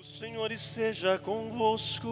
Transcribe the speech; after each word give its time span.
O 0.00 0.02
Senhor 0.02 0.50
esteja 0.50 1.18
convosco. 1.18 2.08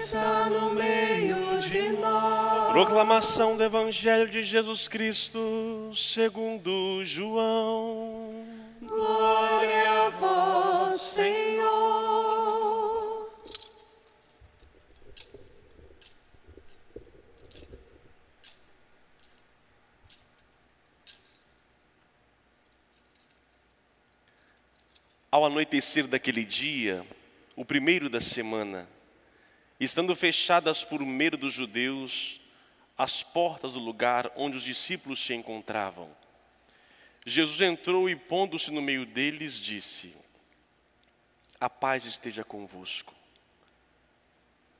está 0.00 0.48
no 0.48 0.72
meio 0.72 1.58
de 1.60 1.90
nós. 1.90 2.72
Proclamação 2.72 3.54
do 3.54 3.62
Evangelho 3.62 4.26
de 4.26 4.42
Jesus 4.42 4.88
Cristo, 4.88 5.92
segundo 5.94 7.04
João. 7.04 8.46
Glória 8.80 10.06
a 10.06 10.08
vós, 10.08 11.02
Senhor. 11.02 11.45
Ao 25.30 25.44
anoitecer 25.44 26.06
daquele 26.06 26.44
dia, 26.44 27.06
o 27.56 27.64
primeiro 27.64 28.08
da 28.08 28.20
semana, 28.20 28.88
estando 29.78 30.14
fechadas 30.14 30.84
por 30.84 31.00
medo 31.00 31.36
dos 31.36 31.52
judeus 31.52 32.40
as 32.96 33.22
portas 33.22 33.72
do 33.74 33.78
lugar 33.78 34.30
onde 34.36 34.56
os 34.56 34.62
discípulos 34.62 35.24
se 35.24 35.34
encontravam, 35.34 36.10
Jesus 37.26 37.60
entrou 37.60 38.08
e, 38.08 38.14
pondo-se 38.14 38.70
no 38.70 38.80
meio 38.80 39.04
deles, 39.04 39.54
disse: 39.54 40.14
A 41.60 41.68
paz 41.68 42.04
esteja 42.04 42.44
convosco. 42.44 43.12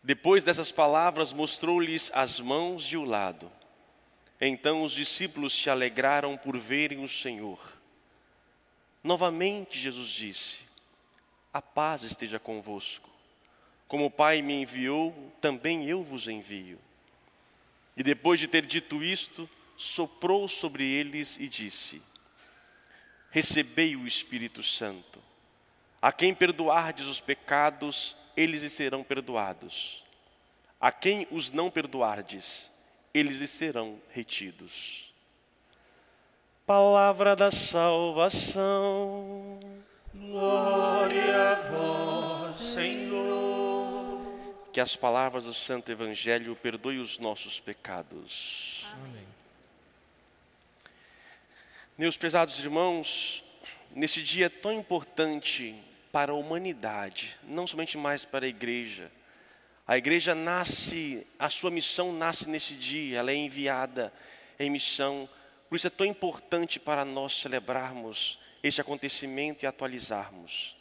Depois 0.00 0.44
dessas 0.44 0.70
palavras, 0.70 1.32
mostrou-lhes 1.32 2.08
as 2.14 2.38
mãos 2.38 2.84
e 2.84 2.96
o 2.96 3.04
lado. 3.04 3.50
Então 4.40 4.84
os 4.84 4.92
discípulos 4.92 5.60
se 5.60 5.68
alegraram 5.68 6.36
por 6.36 6.56
verem 6.56 7.02
o 7.02 7.08
Senhor. 7.08 7.75
Novamente 9.06 9.78
Jesus 9.78 10.08
disse: 10.08 10.62
A 11.54 11.62
paz 11.62 12.02
esteja 12.02 12.40
convosco. 12.40 13.08
Como 13.86 14.04
o 14.04 14.10
Pai 14.10 14.42
me 14.42 14.52
enviou, 14.54 15.32
também 15.40 15.88
eu 15.88 16.02
vos 16.02 16.26
envio. 16.26 16.76
E 17.96 18.02
depois 18.02 18.40
de 18.40 18.48
ter 18.48 18.66
dito 18.66 19.04
isto, 19.04 19.48
soprou 19.76 20.48
sobre 20.48 20.84
eles 20.84 21.38
e 21.38 21.48
disse: 21.48 22.02
Recebei 23.30 23.94
o 23.94 24.08
Espírito 24.08 24.60
Santo. 24.60 25.22
A 26.02 26.10
quem 26.10 26.34
perdoardes 26.34 27.06
os 27.06 27.20
pecados, 27.20 28.16
eles 28.36 28.62
lhe 28.62 28.68
serão 28.68 29.04
perdoados. 29.04 30.02
A 30.80 30.90
quem 30.90 31.28
os 31.30 31.52
não 31.52 31.70
perdoardes, 31.70 32.72
eles 33.14 33.38
lhe 33.38 33.46
serão 33.46 34.02
retidos. 34.10 35.05
Palavra 36.66 37.36
da 37.36 37.52
salvação. 37.52 38.60
Glória 40.12 41.52
a 41.52 41.54
vós, 41.70 42.58
Senhor. 42.60 44.20
Que 44.72 44.80
as 44.80 44.96
palavras 44.96 45.44
do 45.44 45.54
Santo 45.54 45.92
Evangelho 45.92 46.56
perdoem 46.56 46.98
os 46.98 47.20
nossos 47.20 47.60
pecados. 47.60 48.84
Meus 51.96 52.16
prezados 52.16 52.58
irmãos, 52.58 53.44
nesse 53.94 54.20
dia 54.20 54.50
tão 54.50 54.72
importante 54.72 55.80
para 56.10 56.32
a 56.32 56.34
humanidade, 56.34 57.38
não 57.44 57.64
somente 57.64 57.96
mais 57.96 58.24
para 58.24 58.44
a 58.44 58.48
igreja. 58.48 59.12
A 59.86 59.96
igreja 59.96 60.34
nasce, 60.34 61.24
a 61.38 61.48
sua 61.48 61.70
missão 61.70 62.12
nasce 62.12 62.48
nesse 62.48 62.74
dia, 62.74 63.20
ela 63.20 63.30
é 63.30 63.36
enviada 63.36 64.12
em 64.58 64.68
missão. 64.68 65.28
Por 65.68 65.76
isso 65.76 65.86
é 65.86 65.90
tão 65.90 66.06
importante 66.06 66.78
para 66.78 67.04
nós 67.04 67.40
celebrarmos 67.40 68.38
este 68.62 68.80
acontecimento 68.80 69.64
e 69.64 69.66
atualizarmos. 69.66 70.76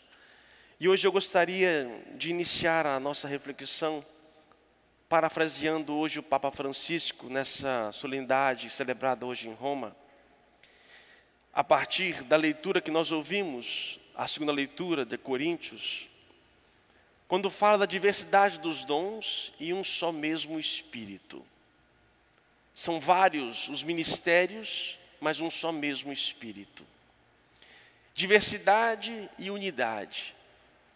E 0.80 0.88
hoje 0.88 1.08
eu 1.08 1.12
gostaria 1.12 2.04
de 2.16 2.30
iniciar 2.30 2.86
a 2.86 3.00
nossa 3.00 3.28
reflexão 3.28 4.06
parafraseando 5.08 5.94
hoje 5.94 6.20
o 6.20 6.24
Papa 6.24 6.52
Francisco 6.52 7.28
nessa 7.30 7.92
solenidade 7.92 8.70
celebrada 8.70 9.26
hoje 9.26 9.48
em 9.48 9.54
Roma 9.54 9.96
a 11.56 11.64
partir 11.64 12.22
da 12.26 12.36
leitura 12.36 12.82
que 12.82 12.92
nós 12.92 13.14
ouvimos, 13.14 13.98
a 14.14 14.28
segunda 14.28 14.52
leitura 14.52 15.06
de 15.06 15.18
Coríntios, 15.18 16.10
quando 17.30 17.50
fala 17.50 17.78
da 17.78 17.86
diversidade 17.86 18.60
dos 18.60 18.84
dons 18.84 19.54
e 19.58 19.74
um 19.74 19.82
só 19.82 20.12
mesmo 20.12 20.60
Espírito. 20.60 21.46
São 22.76 23.00
vários 23.00 23.70
os 23.70 23.82
ministérios, 23.82 25.00
mas 25.22 25.40
um 25.40 25.50
só 25.50 25.72
mesmo 25.72 26.12
Espírito. 26.12 26.86
Diversidade 28.14 29.30
e 29.40 29.50
unidade. 29.50 30.36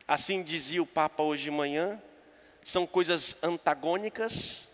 Assim 0.06 0.44
dizia 0.44 0.84
o 0.84 0.86
Papa 0.86 1.24
hoje 1.24 1.44
de 1.44 1.52
manhã, 1.52 2.02
são 2.62 2.86
coisas 2.86 3.38
antagônicas, 3.42 4.68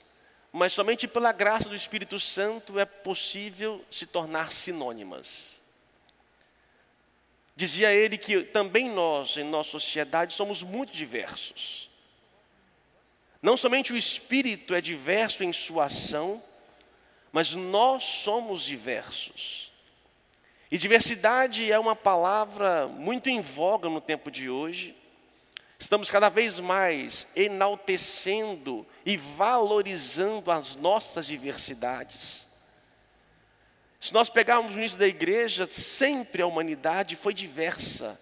mas 0.52 0.74
somente 0.74 1.08
pela 1.08 1.32
graça 1.32 1.70
do 1.70 1.76
Espírito 1.76 2.20
Santo 2.20 2.80
é 2.80 2.86
possível 2.86 3.86
se 3.92 4.06
tornar 4.06 4.52
sinônimas. 4.52 5.60
Dizia 7.56 7.94
ele 7.94 8.18
que 8.18 8.42
também 8.44 8.90
nós, 8.90 9.38
em 9.38 9.44
nossa 9.44 9.72
sociedade, 9.72 10.34
somos 10.34 10.64
muito 10.64 10.92
diversos. 10.92 11.90
Não 13.42 13.56
somente 13.56 13.94
o 13.94 13.98
espírito 13.98 14.74
é 14.74 14.82
diverso 14.82 15.44
em 15.44 15.54
sua 15.54 15.86
ação, 15.86 16.42
mas 17.36 17.54
nós 17.54 18.06
somos 18.06 18.64
diversos. 18.64 19.70
E 20.72 20.78
diversidade 20.78 21.70
é 21.70 21.78
uma 21.78 21.94
palavra 21.94 22.88
muito 22.88 23.30
em 23.30 23.42
voga 23.42 23.90
no 23.90 24.00
tempo 24.00 24.32
de 24.32 24.50
hoje. 24.50 24.96
Estamos 25.78 26.10
cada 26.10 26.30
vez 26.30 26.62
mais 26.62 27.28
enaltecendo 27.36 28.88
e 29.06 29.18
valorizando 29.18 30.50
as 30.50 30.78
nossas 30.78 31.28
diversidades. 31.28 32.48
Se 34.00 34.14
nós 34.14 34.30
pegarmos 34.30 34.74
o 34.74 34.80
início 34.80 34.98
da 34.98 35.06
igreja, 35.06 35.68
sempre 35.70 36.42
a 36.42 36.48
humanidade 36.48 37.18
foi 37.18 37.34
diversa. 37.34 38.18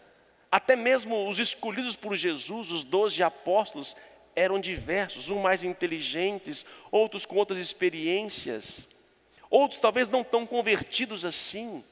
Até 0.52 0.76
mesmo 0.76 1.30
os 1.30 1.38
escolhidos 1.38 1.96
por 1.96 2.16
Jesus, 2.16 2.72
os 2.72 2.84
doze 2.84 3.22
apóstolos, 3.22 3.96
eram 4.36 4.60
diversos, 4.60 5.30
uns 5.30 5.40
mais 5.40 5.64
inteligentes, 5.64 6.66
outros 6.90 7.28
com 7.28 7.36
outras 7.36 7.60
experiências, 7.60 8.88
outros 9.54 9.80
talvez 9.80 10.10
não 10.10 10.24
tão 10.24 10.46
convertidos 10.48 11.24
assim. 11.24 11.84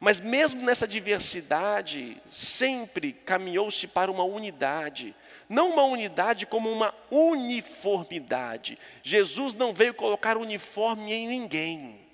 Mas 0.00 0.18
mesmo 0.18 0.60
nessa 0.62 0.88
diversidade, 0.88 2.20
sempre 2.32 3.12
caminhou-se 3.12 3.86
para 3.86 4.10
uma 4.10 4.24
unidade. 4.24 5.14
Não 5.48 5.70
uma 5.70 5.84
unidade 5.84 6.46
como 6.46 6.70
uma 6.70 6.92
uniformidade. 7.10 8.76
Jesus 9.02 9.54
não 9.54 9.72
veio 9.72 9.94
colocar 9.94 10.36
uniforme 10.36 11.12
em 11.12 11.28
ninguém. 11.28 12.04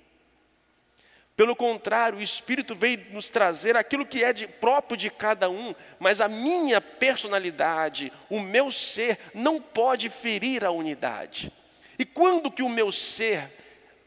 Pelo 1.35 1.55
contrário, 1.55 2.19
o 2.19 2.21
Espírito 2.21 2.75
veio 2.75 3.07
nos 3.11 3.31
trazer 3.31 3.75
aquilo 3.75 4.05
que 4.05 4.23
é 4.23 4.31
de, 4.31 4.47
próprio 4.47 4.95
de 4.95 5.09
cada 5.09 5.49
um, 5.49 5.73
mas 5.99 6.21
a 6.21 6.27
minha 6.27 6.79
personalidade, 6.79 8.13
o 8.29 8.39
meu 8.39 8.69
ser, 8.69 9.17
não 9.33 9.59
pode 9.59 10.07
ferir 10.07 10.63
a 10.63 10.69
unidade. 10.69 11.51
E 11.97 12.05
quando 12.05 12.51
que 12.51 12.61
o 12.61 12.69
meu 12.69 12.91
ser, 12.91 13.60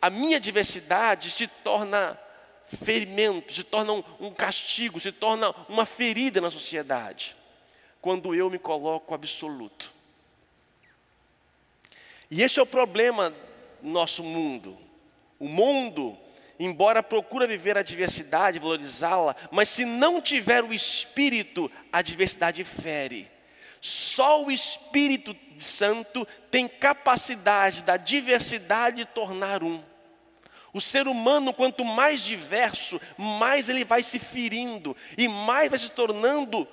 a 0.05 0.11
minha 0.11 0.39
diversidade 0.39 1.31
se 1.31 1.47
torna 1.47 2.21
ferimento, 2.85 3.55
se 3.55 3.65
torna 3.65 4.05
um, 4.21 4.31
castigo, 4.31 5.01
se 5.01 5.11
torna 5.11 5.51
uma 5.67 5.87
ferida 5.87 6.43
na 6.43 6.51
sociedade? 6.51 7.35
Quando 8.03 8.35
eu 8.35 8.51
me 8.51 8.59
coloco 8.59 9.15
absoluto. 9.15 9.91
E 12.31 12.43
esse 12.43 12.59
é 12.59 12.63
o 12.63 12.67
problema 12.67 13.31
do 13.81 13.89
nosso 13.89 14.23
mundo. 14.23 14.77
O 15.39 15.49
mundo 15.49 16.19
embora 16.59 17.03
procura 17.03 17.47
viver 17.47 17.79
a 17.79 17.83
diversidade, 17.83 18.59
valorizá-la, 18.59 19.35
mas 19.51 19.71
se 19.71 19.87
não 19.87 20.21
tiver 20.21 20.63
o 20.63 20.75
Espírito, 20.75 21.73
a 21.91 22.03
diversidade 22.03 22.63
fere. 22.63 23.27
Só 23.81 24.45
o 24.45 24.51
Espírito 24.51 25.35
Santo 25.59 26.29
tem 26.51 26.69
capacidade 26.69 27.83
da 27.83 27.97
diversidade 27.97 29.07
tornar 29.07 29.63
um. 29.63 29.94
O 30.75 30.81
ser 30.81 31.07
humano, 31.07 31.55
quanto 31.55 31.85
mais 31.85 32.21
diverso, 32.23 33.01
mais 33.17 33.69
ele 33.69 33.85
vai 33.85 34.03
se 34.03 34.19
ferindo 34.19 34.97
e 35.17 35.29
mais 35.29 35.71
vai 35.71 35.79
se 35.79 35.89
tornando 35.91 36.67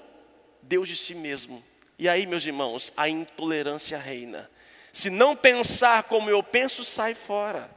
Deus 0.63 0.87
de 0.87 0.95
si 0.95 1.13
mesmo. 1.13 1.63
E 1.99 2.09
aí, 2.09 2.25
meus 2.25 2.43
irmãos, 2.43 2.91
a 2.97 3.07
intolerância 3.07 3.99
reina. 3.99 4.49
Se 4.91 5.11
não 5.11 5.35
pensar 5.35 6.03
como 6.03 6.31
eu 6.31 6.41
penso, 6.41 6.83
sai 6.83 7.13
fora. 7.13 7.69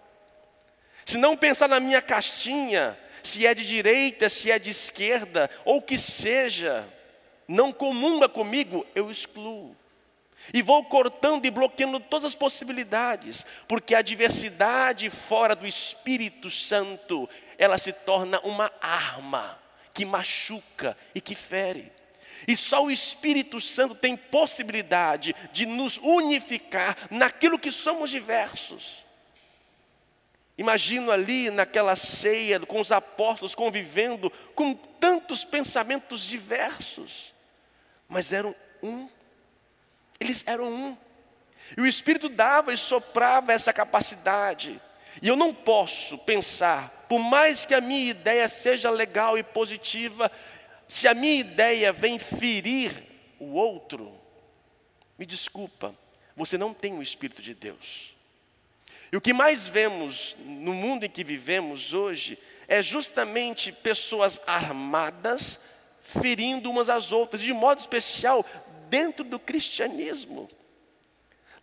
Se 1.05 1.19
não 1.19 1.37
pensar 1.37 1.69
na 1.69 1.79
minha 1.79 2.01
caixinha, 2.01 2.99
se 3.23 3.47
é 3.47 3.55
de 3.55 3.67
direita, 3.67 4.31
se 4.31 4.51
é 4.51 4.59
de 4.59 4.71
esquerda, 4.71 5.51
ou 5.63 5.83
que 5.83 5.99
seja, 5.99 6.89
não 7.47 7.71
comunga 7.71 8.31
comigo, 8.31 8.87
eu 8.95 9.11
excluo. 9.11 9.77
E 10.53 10.61
vou 10.61 10.85
cortando 10.85 11.47
e 11.47 11.51
bloqueando 11.51 11.99
todas 11.99 12.27
as 12.27 12.35
possibilidades, 12.35 13.47
porque 13.67 13.95
a 13.95 14.03
diversidade 14.03 15.09
fora 15.09 15.57
do 15.57 15.67
Espírito 15.67 16.51
Santo, 16.51 17.29
ela 17.57 17.79
se 17.79 17.93
torna 17.93 18.41
uma 18.41 18.71
arma 18.81 19.59
que 19.93 20.05
machuca 20.05 20.97
e 21.15 21.21
que 21.21 21.35
fere. 21.35 21.91
E 22.47 22.57
só 22.57 22.85
o 22.85 22.91
Espírito 22.91 23.61
Santo 23.61 23.95
tem 23.95 24.17
possibilidade 24.17 25.35
de 25.53 25.65
nos 25.65 25.99
unificar 25.99 26.97
naquilo 27.11 27.59
que 27.59 27.71
somos 27.71 28.11
diversos. 28.11 29.05
Imagino 30.57 31.11
ali 31.11 31.51
naquela 31.51 31.97
ceia 31.97 32.61
com 32.61 32.81
os 32.81 32.93
apóstolos 32.93 33.55
convivendo 33.55 34.31
com 34.55 34.75
tantos 34.75 35.45
pensamentos 35.45 36.23
diversos, 36.23 37.35
mas 38.09 38.31
eram 38.31 38.55
um. 38.83 39.09
Eles 40.25 40.43
eram 40.47 40.73
um. 40.73 40.97
E 41.77 41.81
o 41.81 41.87
Espírito 41.87 42.29
dava 42.29 42.73
e 42.73 42.79
soprava 42.79 43.53
essa 43.53 43.73
capacidade. 43.73 44.81
E 45.23 45.29
eu 45.29 45.37
não 45.37 45.53
posso 45.55 46.17
pensar, 46.19 47.07
por 47.09 47.19
mais 47.21 47.65
que 47.65 47.75
a 47.75 47.81
minha 47.81 48.11
ideia 48.11 48.49
seja 48.49 48.91
legal 48.91 49.39
e 49.39 49.43
positiva, 49.43 50.33
se 50.89 51.07
a 51.07 51.15
minha 51.15 51.35
ideia 51.35 51.93
vem 51.93 52.19
ferir 52.19 52.91
o 53.39 53.53
outro, 53.55 54.13
me 55.19 55.27
desculpa, 55.27 55.95
você 56.35 56.57
não 56.57 56.73
tem 56.73 56.95
o 56.95 57.03
Espírito 57.03 57.43
de 57.43 57.55
Deus. 57.55 58.15
E 59.13 59.17
o 59.17 59.21
que 59.21 59.33
mais 59.33 59.69
vemos 59.69 60.35
no 60.41 60.75
mundo 60.75 61.05
em 61.05 61.11
que 61.11 61.23
vivemos 61.23 61.95
hoje 61.95 62.39
é 62.67 62.83
justamente 62.83 63.71
pessoas 63.71 64.41
armadas 64.47 65.61
ferindo 66.03 66.71
umas 66.71 66.89
às 66.89 67.13
outras, 67.13 67.43
de 67.43 67.53
modo 67.53 67.81
especial 67.81 68.45
dentro 68.95 69.25
do 69.25 69.41
cristianismo, 69.41 70.49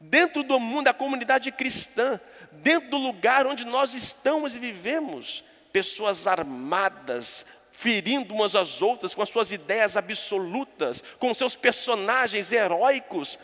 dentro 0.02 0.44
do 0.44 0.60
mundo, 0.60 0.84
da 0.84 0.94
comunidade 0.94 1.50
cristã, 1.50 2.20
dentro 2.52 2.90
do 2.90 2.98
lugar 2.98 3.48
onde 3.48 3.64
nós 3.64 3.94
estamos 3.94 4.54
e 4.54 4.60
vivemos, 4.60 5.42
pessoas 5.72 6.28
armadas, 6.28 7.46
ferindo 7.72 8.34
umas 8.34 8.54
às 8.54 8.82
outras 8.82 9.16
com 9.16 9.22
as 9.22 9.30
suas 9.30 9.50
ideias 9.50 9.96
absolutas, 9.96 11.02
com 11.20 11.34
seus 11.34 11.56
personagens 11.56 12.52
heróicos, 12.52 13.40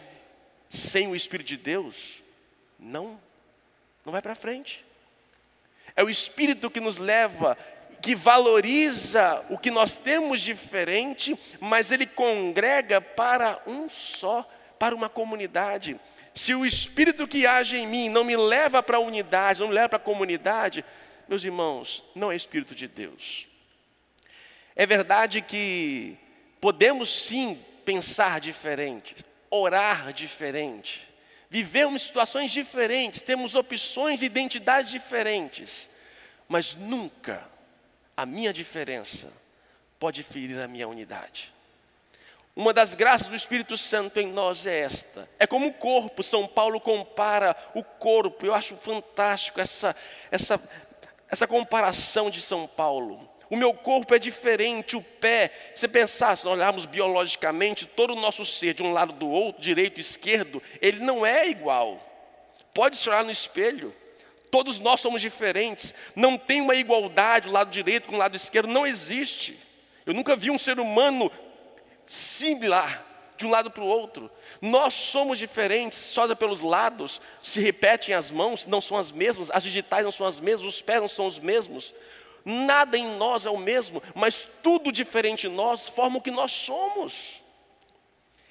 sem 0.70 1.08
o 1.08 1.16
Espírito 1.16 1.48
de 1.48 1.56
Deus, 1.56 2.22
não, 2.78 3.18
não 4.04 4.12
vai 4.12 4.22
para 4.22 4.36
frente. 4.36 4.84
É 5.96 6.04
o 6.04 6.10
Espírito 6.10 6.70
que 6.70 6.82
nos 6.82 6.98
leva, 6.98 7.58
que 8.08 8.16
valoriza 8.16 9.46
o 9.50 9.58
que 9.58 9.70
nós 9.70 9.96
temos 9.96 10.40
diferente, 10.40 11.38
mas 11.60 11.92
ele 11.92 12.06
congrega 12.06 13.02
para 13.02 13.62
um 13.68 13.90
só, 13.90 14.50
para 14.80 14.96
uma 14.96 15.10
comunidade. 15.10 16.00
Se 16.34 16.56
o 16.56 16.66
Espírito 16.66 17.28
que 17.28 17.46
age 17.46 17.76
em 17.76 17.86
mim 17.86 18.08
não 18.08 18.24
me 18.24 18.38
leva 18.38 18.82
para 18.82 18.96
a 18.96 19.02
unidade, 19.02 19.60
não 19.60 19.68
me 19.68 19.74
leva 19.74 19.90
para 19.90 19.98
a 19.98 20.00
comunidade, 20.00 20.86
meus 21.28 21.44
irmãos, 21.44 22.02
não 22.16 22.32
é 22.32 22.36
Espírito 22.38 22.74
de 22.74 22.88
Deus. 22.88 23.46
É 24.74 24.86
verdade 24.86 25.42
que 25.42 26.18
podemos 26.62 27.10
sim 27.10 27.60
pensar 27.84 28.40
diferente, 28.40 29.18
orar 29.50 30.14
diferente, 30.14 31.02
vivemos 31.50 32.04
situações 32.04 32.52
diferentes, 32.52 33.22
temos 33.22 33.54
opções 33.54 34.22
e 34.22 34.26
identidades 34.28 34.92
diferentes, 34.92 35.90
mas 36.48 36.74
nunca 36.74 37.57
a 38.18 38.26
minha 38.26 38.52
diferença 38.52 39.32
pode 40.00 40.24
ferir 40.24 40.60
a 40.60 40.68
minha 40.68 40.88
unidade. 40.88 41.54
Uma 42.56 42.74
das 42.74 42.96
graças 42.96 43.28
do 43.28 43.36
Espírito 43.36 43.78
Santo 43.78 44.20
em 44.20 44.32
nós 44.32 44.66
é 44.66 44.80
esta. 44.80 45.30
É 45.38 45.46
como 45.46 45.68
o 45.68 45.74
corpo, 45.74 46.24
São 46.24 46.48
Paulo 46.48 46.82
compara 46.82 47.56
o 47.76 47.84
corpo. 47.84 48.44
Eu 48.44 48.56
acho 48.56 48.76
fantástico 48.78 49.62
essa, 49.62 49.96
essa, 50.32 50.60
essa 51.30 51.46
comparação 51.46 52.32
de 52.32 52.42
São 52.42 52.66
Paulo. 52.66 53.30
O 53.48 53.56
meu 53.56 53.76
corpo 53.76 54.16
é 54.16 54.20
diferente, 54.20 54.96
o 54.96 55.02
pé. 55.04 55.52
Se 55.76 55.88
pensar, 55.88 56.36
se 56.36 56.46
nós 56.46 56.56
olharmos 56.56 56.86
biologicamente, 56.86 57.86
todo 57.86 58.14
o 58.14 58.20
nosso 58.20 58.44
ser, 58.44 58.74
de 58.74 58.82
um 58.82 58.92
lado 58.92 59.14
do 59.14 59.30
outro, 59.30 59.62
direito 59.62 60.00
e 60.00 60.02
esquerdo, 60.02 60.62
ele 60.82 61.00
não 61.06 61.24
é 61.24 61.48
igual. 61.48 62.04
Pode 62.74 62.98
se 62.98 63.08
olhar 63.08 63.24
no 63.24 63.32
espelho. 63.32 63.94
Todos 64.50 64.80
nós 64.80 65.02
somos 65.02 65.22
diferentes. 65.22 65.94
Não 66.16 66.38
tem 66.38 66.62
uma 66.62 66.76
igualdade, 66.76 67.50
o 67.50 67.52
lado 67.52 67.70
direito 67.70 68.08
com 68.08 68.16
o 68.16 68.20
lado 68.20 68.36
esquerdo. 68.36 68.68
Não 68.68 68.86
existe. 68.86 69.60
Eu 70.06 70.14
nunca 70.14 70.36
vi 70.36 70.50
um 70.50 70.58
ser 70.58 70.80
humano 70.80 71.32
similar 72.06 73.06
de 73.38 73.46
um 73.46 73.50
lado 73.50 73.70
para 73.70 73.84
o 73.84 73.88
outro. 73.88 74.32
Nós 74.62 74.94
somos 74.94 75.38
diferentes, 75.38 75.98
só 76.00 76.34
pelos 76.36 76.62
lados, 76.62 77.22
se 77.44 77.62
repetem 77.62 78.16
as 78.16 78.32
mãos, 78.32 78.66
não 78.66 78.82
são 78.82 78.98
as 78.98 79.12
mesmas, 79.12 79.52
as 79.52 79.64
digitais 79.64 80.04
não 80.04 80.12
são 80.12 80.26
as 80.26 80.40
mesmas, 80.40 80.74
os 80.74 80.82
pés 80.82 81.00
não 81.00 81.08
são 81.08 81.28
os 81.28 81.38
mesmos. 81.38 81.94
Nada 82.44 82.98
em 82.98 83.18
nós 83.18 83.46
é 83.46 83.50
o 83.50 83.58
mesmo, 83.58 84.02
mas 84.16 84.48
tudo 84.64 84.92
diferente 84.92 85.48
em 85.48 85.52
nós 85.52 85.88
forma 85.88 86.18
o 86.18 86.22
que 86.22 86.32
nós 86.32 86.52
somos. 86.52 87.42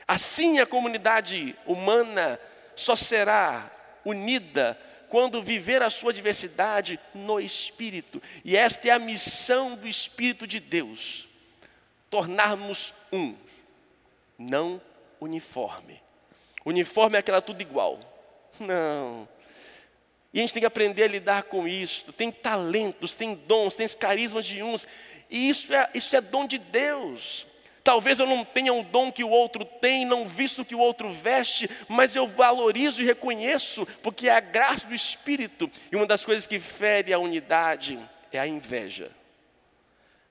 Assim 0.07 0.61
a 0.61 0.67
comunidade 0.67 1.57
humana 1.67 2.39
só 2.77 2.95
será 2.95 3.71
unida 4.05 4.79
quando 5.09 5.43
viver 5.43 5.83
a 5.83 5.91
sua 5.91 6.13
diversidade 6.13 6.99
no 7.15 7.41
Espírito. 7.41 8.23
E 8.45 8.57
esta 8.57 8.89
é 8.89 8.91
a 8.91 8.99
missão 8.99 9.77
do 9.77 9.89
Espírito 9.89 10.47
de 10.47 10.61
Deus: 10.61 11.29
tornarmos 12.11 12.95
um, 13.13 13.35
não 14.39 14.81
uniforme. 15.21 16.01
Uniforme 16.65 17.17
é 17.17 17.21
aquela 17.21 17.41
tudo 17.41 17.61
igual. 17.61 18.01
Não. 18.59 19.29
E 20.35 20.39
a 20.39 20.43
gente 20.43 20.53
tem 20.53 20.61
que 20.61 20.67
aprender 20.67 21.05
a 21.05 21.09
lidar 21.09 21.45
com 21.45 21.67
isso. 21.67 22.13
Tem 22.13 22.31
talentos, 22.31 23.17
tem 23.17 23.35
dons, 23.35 23.75
tem 23.75 23.89
carismas 23.89 24.45
de 24.45 24.63
uns. 24.63 24.87
E 25.31 25.49
isso 25.49 25.73
é, 25.73 25.89
isso 25.95 26.15
é 26.15 26.21
dom 26.21 26.47
de 26.47 26.59
Deus. 26.59 27.47
Talvez 27.87 28.19
eu 28.19 28.27
não 28.27 28.45
tenha 28.45 28.73
um 28.73 28.83
dom 28.83 29.13
que 29.13 29.23
o 29.23 29.31
outro 29.31 29.65
tem, 29.65 30.05
não 30.05 30.27
visto 30.27 30.65
que 30.65 30.75
o 30.75 30.81
outro 30.81 31.09
veste, 31.09 31.71
mas 31.87 32.17
eu 32.17 32.27
valorizo 32.27 33.01
e 33.01 33.05
reconheço, 33.05 33.87
porque 34.03 34.29
é 34.29 34.35
a 34.35 34.41
graça 34.41 34.89
do 34.89 34.93
Espírito. 34.93 35.71
E 35.93 35.95
uma 35.95 36.05
das 36.05 36.25
coisas 36.25 36.49
que 36.49 36.59
fere 36.59 37.13
a 37.13 37.19
unidade 37.21 37.97
é 38.33 38.41
a 38.41 38.47
inveja. 38.47 39.13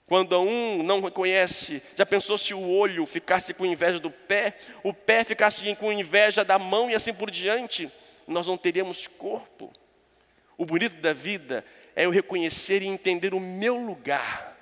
Quando 0.06 0.38
um 0.42 0.84
não 0.84 1.00
reconhece, 1.00 1.82
já 1.96 2.06
pensou 2.06 2.38
se 2.38 2.54
o 2.54 2.60
olho 2.60 3.06
ficasse 3.06 3.54
com 3.54 3.66
inveja 3.66 4.00
do 4.00 4.12
pé, 4.12 4.58
o 4.84 4.94
pé 4.94 5.24
ficasse 5.24 5.74
com 5.78 5.94
inveja 5.94 6.44
da 6.44 6.60
mão 6.60 6.90
e 6.90 6.94
assim 6.94 7.14
por 7.14 7.32
diante, 7.32 7.90
nós 8.28 8.48
não 8.48 8.58
teríamos 8.58 9.08
corpo. 9.08 9.72
O 10.58 10.66
bonito 10.66 10.98
da 10.98 11.14
vida 11.14 11.64
é 11.96 12.04
eu 12.04 12.10
reconhecer 12.10 12.82
e 12.82 12.88
entender 12.88 13.34
o 13.34 13.40
meu 13.40 13.78
lugar. 13.78 14.55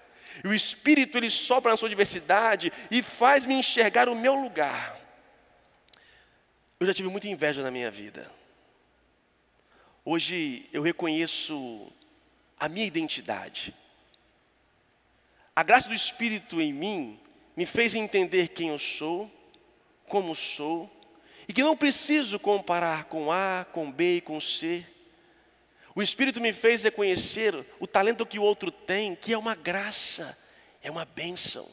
E 0.43 0.47
o 0.47 0.53
Espírito 0.53 1.17
ele 1.17 1.29
sopra 1.29 1.71
na 1.71 1.77
sua 1.77 1.89
diversidade 1.89 2.71
e 2.89 3.03
faz 3.03 3.45
me 3.45 3.55
enxergar 3.55 4.07
o 4.07 4.15
meu 4.15 4.35
lugar. 4.35 4.99
Eu 6.79 6.87
já 6.87 6.93
tive 6.93 7.09
muita 7.09 7.27
inveja 7.27 7.61
na 7.61 7.71
minha 7.71 7.91
vida. 7.91 8.29
Hoje 10.05 10.67
eu 10.73 10.81
reconheço 10.81 11.91
a 12.59 12.67
minha 12.67 12.85
identidade. 12.85 13.73
A 15.55 15.63
graça 15.63 15.87
do 15.87 15.95
Espírito 15.95 16.59
em 16.59 16.73
mim 16.73 17.19
me 17.55 17.65
fez 17.65 17.95
entender 17.95 18.49
quem 18.49 18.69
eu 18.69 18.79
sou, 18.79 19.31
como 20.07 20.35
sou, 20.35 20.89
e 21.47 21.53
que 21.53 21.63
não 21.63 21.77
preciso 21.77 22.39
comparar 22.39 23.05
com 23.05 23.31
A, 23.31 23.65
com 23.71 23.91
B 23.91 24.17
e 24.17 24.21
com 24.21 24.39
C. 24.41 24.85
O 25.95 26.01
Espírito 26.01 26.41
me 26.41 26.51
fez 26.51 26.83
reconhecer 26.83 27.53
o 27.79 27.85
talento 27.85 28.25
que 28.25 28.39
o 28.39 28.43
outro 28.43 28.71
tem, 28.71 29.15
que 29.15 29.33
é 29.33 29.37
uma 29.37 29.53
graça, 29.53 30.37
é 30.81 30.89
uma 30.89 31.05
bênção. 31.05 31.69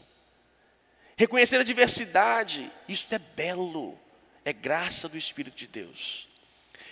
Reconhecer 1.16 1.58
a 1.58 1.64
diversidade, 1.64 2.70
isso 2.88 3.06
é 3.14 3.18
belo, 3.18 3.98
é 4.44 4.52
graça 4.52 5.08
do 5.08 5.16
Espírito 5.16 5.56
de 5.56 5.66
Deus. 5.66 6.28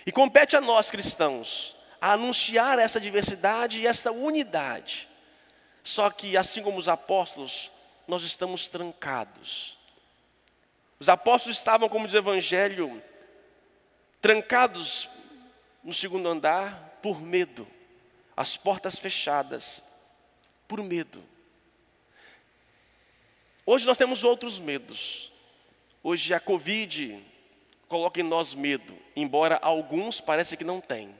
E 0.05 0.11
compete 0.11 0.55
a 0.55 0.61
nós 0.61 0.89
cristãos 0.89 1.75
a 2.01 2.13
anunciar 2.13 2.79
essa 2.79 2.99
diversidade 2.99 3.81
e 3.81 3.87
essa 3.87 4.11
unidade. 4.11 5.07
Só 5.83 6.09
que, 6.09 6.37
assim 6.37 6.63
como 6.63 6.77
os 6.77 6.87
apóstolos, 6.87 7.71
nós 8.07 8.23
estamos 8.23 8.67
trancados. 8.67 9.77
Os 10.99 11.09
apóstolos 11.09 11.57
estavam, 11.57 11.87
como 11.89 12.05
diz 12.05 12.15
o 12.15 12.19
Evangelho, 12.19 13.01
trancados 14.21 15.09
no 15.83 15.93
segundo 15.93 16.27
andar, 16.27 16.88
por 17.01 17.21
medo, 17.21 17.67
as 18.35 18.57
portas 18.57 18.97
fechadas, 18.97 19.83
por 20.67 20.83
medo. 20.83 21.23
Hoje 23.65 23.85
nós 23.85 23.97
temos 23.97 24.23
outros 24.23 24.59
medos. 24.59 25.31
Hoje 26.01 26.33
a 26.33 26.39
Covid 26.39 27.23
coloca 27.87 28.19
em 28.19 28.23
nós 28.23 28.53
medo, 28.53 28.97
embora 29.15 29.59
alguns 29.61 30.21
parece 30.21 30.55
que 30.55 30.63
não 30.63 30.79
têm. 30.79 31.15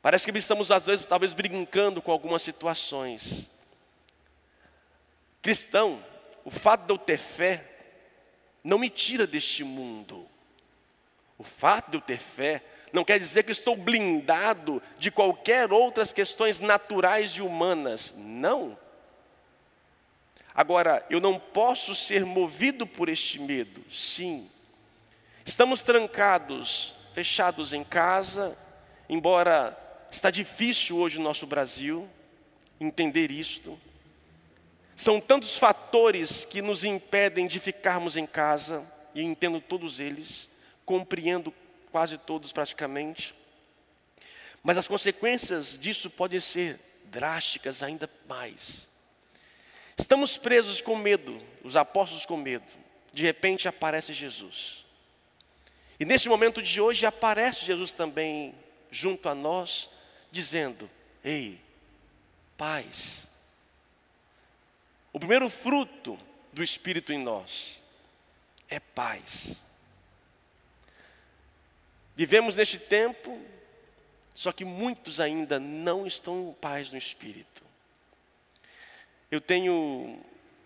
Parece 0.00 0.30
que 0.30 0.36
estamos 0.36 0.70
às 0.70 0.86
vezes 0.86 1.06
talvez 1.06 1.32
brincando 1.32 2.02
com 2.02 2.10
algumas 2.10 2.42
situações. 2.42 3.48
Cristão, 5.40 6.02
o 6.44 6.50
fato 6.50 6.86
de 6.86 6.92
eu 6.92 6.98
ter 6.98 7.18
fé 7.18 7.68
não 8.64 8.78
me 8.78 8.90
tira 8.90 9.26
deste 9.26 9.62
mundo. 9.62 10.28
O 11.42 11.44
fato 11.44 11.90
de 11.90 11.96
eu 11.96 12.00
ter 12.00 12.20
fé 12.20 12.62
não 12.92 13.02
quer 13.02 13.18
dizer 13.18 13.42
que 13.42 13.50
estou 13.50 13.76
blindado 13.76 14.80
de 14.96 15.10
qualquer 15.10 15.72
outras 15.72 16.12
questões 16.12 16.60
naturais 16.60 17.32
e 17.32 17.42
humanas. 17.42 18.14
Não. 18.16 18.78
Agora, 20.54 21.04
eu 21.10 21.20
não 21.20 21.40
posso 21.40 21.96
ser 21.96 22.24
movido 22.24 22.86
por 22.86 23.08
este 23.08 23.40
medo. 23.40 23.82
Sim. 23.90 24.48
Estamos 25.44 25.82
trancados, 25.82 26.94
fechados 27.12 27.72
em 27.72 27.82
casa, 27.82 28.56
embora 29.08 29.76
está 30.12 30.30
difícil 30.30 30.96
hoje 30.96 31.18
no 31.18 31.24
nosso 31.24 31.44
Brasil 31.44 32.08
entender 32.78 33.32
isto. 33.32 33.76
São 34.94 35.20
tantos 35.20 35.58
fatores 35.58 36.44
que 36.44 36.62
nos 36.62 36.84
impedem 36.84 37.48
de 37.48 37.58
ficarmos 37.58 38.16
em 38.16 38.26
casa, 38.26 38.86
e 39.12 39.22
entendo 39.22 39.60
todos 39.60 39.98
eles, 39.98 40.48
compreendo 40.92 41.54
quase 41.90 42.18
todos 42.18 42.52
praticamente. 42.52 43.34
Mas 44.62 44.76
as 44.76 44.86
consequências 44.86 45.78
disso 45.80 46.10
podem 46.10 46.38
ser 46.38 46.78
drásticas 47.04 47.82
ainda 47.82 48.10
mais. 48.28 48.90
Estamos 49.96 50.36
presos 50.36 50.82
com 50.82 50.94
medo, 50.94 51.40
os 51.64 51.76
apóstolos 51.76 52.26
com 52.26 52.36
medo. 52.36 52.66
De 53.10 53.22
repente 53.22 53.66
aparece 53.66 54.12
Jesus. 54.12 54.84
E 55.98 56.04
nesse 56.04 56.28
momento 56.28 56.60
de 56.60 56.78
hoje 56.78 57.06
aparece 57.06 57.64
Jesus 57.64 57.92
também 57.92 58.54
junto 58.90 59.30
a 59.30 59.34
nós, 59.34 59.88
dizendo: 60.30 60.90
Ei, 61.24 61.58
paz. 62.58 63.26
O 65.10 65.18
primeiro 65.18 65.48
fruto 65.48 66.18
do 66.52 66.62
Espírito 66.62 67.14
em 67.14 67.22
nós 67.22 67.80
é 68.68 68.78
paz. 68.78 69.71
Vivemos 72.22 72.54
neste 72.54 72.78
tempo, 72.78 73.36
só 74.32 74.52
que 74.52 74.64
muitos 74.64 75.18
ainda 75.18 75.58
não 75.58 76.06
estão 76.06 76.50
em 76.50 76.52
paz 76.52 76.92
no 76.92 76.96
Espírito. 76.96 77.64
Eu 79.28 79.40
tenho 79.40 80.20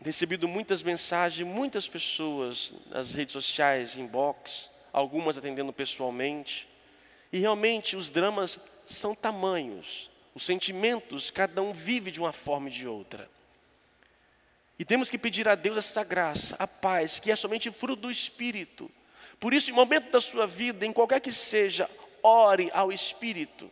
recebido 0.04 0.46
muitas 0.46 0.82
mensagens, 0.82 1.48
muitas 1.48 1.88
pessoas 1.88 2.75
nas 2.90 3.14
redes 3.14 3.32
sociais, 3.32 3.96
inbox, 3.96 4.70
algumas 4.92 5.38
atendendo 5.38 5.72
pessoalmente, 5.72 6.68
e 7.32 7.38
realmente 7.38 7.96
os 7.96 8.10
dramas 8.10 8.58
são 8.86 9.14
tamanhos, 9.14 10.10
os 10.34 10.44
sentimentos, 10.44 11.30
cada 11.30 11.62
um 11.62 11.72
vive 11.72 12.10
de 12.10 12.20
uma 12.20 12.34
forma 12.34 12.68
e 12.68 12.72
de 12.72 12.86
outra. 12.86 13.30
E 14.78 14.84
temos 14.84 15.08
que 15.08 15.16
pedir 15.16 15.48
a 15.48 15.54
Deus 15.54 15.78
essa 15.78 16.04
graça, 16.04 16.54
a 16.58 16.66
paz, 16.66 17.18
que 17.18 17.32
é 17.32 17.34
somente 17.34 17.70
fruto 17.70 18.02
do 18.02 18.10
Espírito. 18.10 18.90
Por 19.38 19.52
isso, 19.52 19.71
em 19.71 19.75
momento 19.75 20.11
da 20.11 20.21
sua 20.21 20.47
vida, 20.47 20.87
em 20.87 20.92
qualquer 20.92 21.21
que 21.21 21.33
seja, 21.33 21.88
ore 22.23 22.71
ao 22.73 22.90
Espírito. 22.92 23.71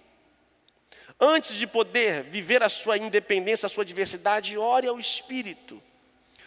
Antes 1.21 1.57
de 1.57 1.67
poder 1.67 2.25
viver 2.25 2.63
a 2.63 2.69
sua 2.69 2.99
independência, 2.99 3.67
a 3.67 3.71
sua 3.71 3.85
diversidade, 3.85 4.59
ore 4.59 4.87
ao 4.87 4.99
Espírito. 4.99 5.83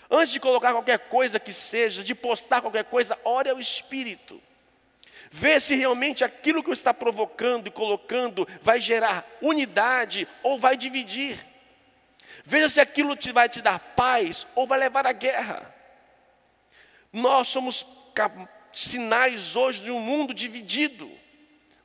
Antes 0.09 0.31
de 0.31 0.39
colocar 0.39 0.71
qualquer 0.71 0.99
coisa 1.09 1.39
que 1.39 1.51
seja, 1.51 2.03
de 2.03 2.15
postar 2.15 2.61
qualquer 2.61 2.85
coisa, 2.85 3.17
ore 3.23 3.49
ao 3.49 3.59
Espírito. 3.59 4.41
Vê 5.31 5.59
se 5.59 5.75
realmente 5.75 6.23
aquilo 6.23 6.63
que 6.63 6.71
está 6.71 6.93
provocando 6.93 7.67
e 7.67 7.71
colocando 7.71 8.47
vai 8.61 8.79
gerar 8.79 9.25
unidade 9.41 10.27
ou 10.43 10.59
vai 10.59 10.77
dividir. 10.77 11.37
Veja 12.45 12.69
se 12.69 12.79
aquilo 12.79 13.15
te 13.15 13.31
vai 13.31 13.49
te 13.49 13.61
dar 13.61 13.79
paz 13.79 14.47
ou 14.55 14.65
vai 14.65 14.79
levar 14.79 15.05
à 15.05 15.11
guerra. 15.11 15.73
Nós 17.11 17.49
somos 17.49 17.85
sinais 18.85 19.55
hoje 19.55 19.81
de 19.81 19.91
um 19.91 19.99
mundo 19.99 20.33
dividido. 20.33 21.09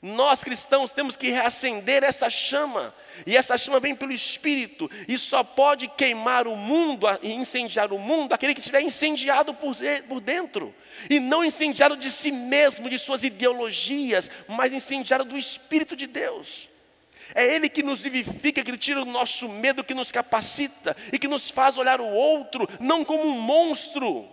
Nós 0.02 0.42
cristãos 0.42 0.90
temos 0.90 1.16
que 1.16 1.30
reacender 1.30 2.02
essa 2.02 2.28
chama, 2.28 2.92
e 3.24 3.36
essa 3.36 3.56
chama 3.56 3.78
vem 3.78 3.94
pelo 3.94 4.12
Espírito, 4.12 4.90
e 5.06 5.16
só 5.16 5.44
pode 5.44 5.86
queimar 5.86 6.48
o 6.48 6.56
mundo 6.56 7.06
e 7.22 7.32
incendiar 7.32 7.92
o 7.92 7.98
mundo 8.00 8.32
aquele 8.32 8.52
que 8.52 8.58
estiver 8.58 8.80
incendiado 8.80 9.54
por, 9.54 9.76
por 10.08 10.20
dentro, 10.20 10.74
e 11.08 11.20
não 11.20 11.44
incendiado 11.44 11.96
de 11.96 12.10
si 12.10 12.32
mesmo, 12.32 12.90
de 12.90 12.98
suas 12.98 13.22
ideologias, 13.22 14.28
mas 14.48 14.72
incendiado 14.72 15.24
do 15.24 15.38
Espírito 15.38 15.94
de 15.94 16.08
Deus. 16.08 16.68
É 17.32 17.54
Ele 17.54 17.68
que 17.68 17.82
nos 17.82 18.00
vivifica, 18.00 18.64
que 18.64 18.76
tira 18.76 19.02
o 19.02 19.06
nosso 19.06 19.48
medo, 19.48 19.84
que 19.84 19.94
nos 19.94 20.10
capacita 20.10 20.96
e 21.12 21.18
que 21.18 21.28
nos 21.28 21.48
faz 21.48 21.78
olhar 21.78 22.00
o 22.00 22.10
outro 22.10 22.68
não 22.80 23.04
como 23.04 23.24
um 23.24 23.40
monstro, 23.40 24.28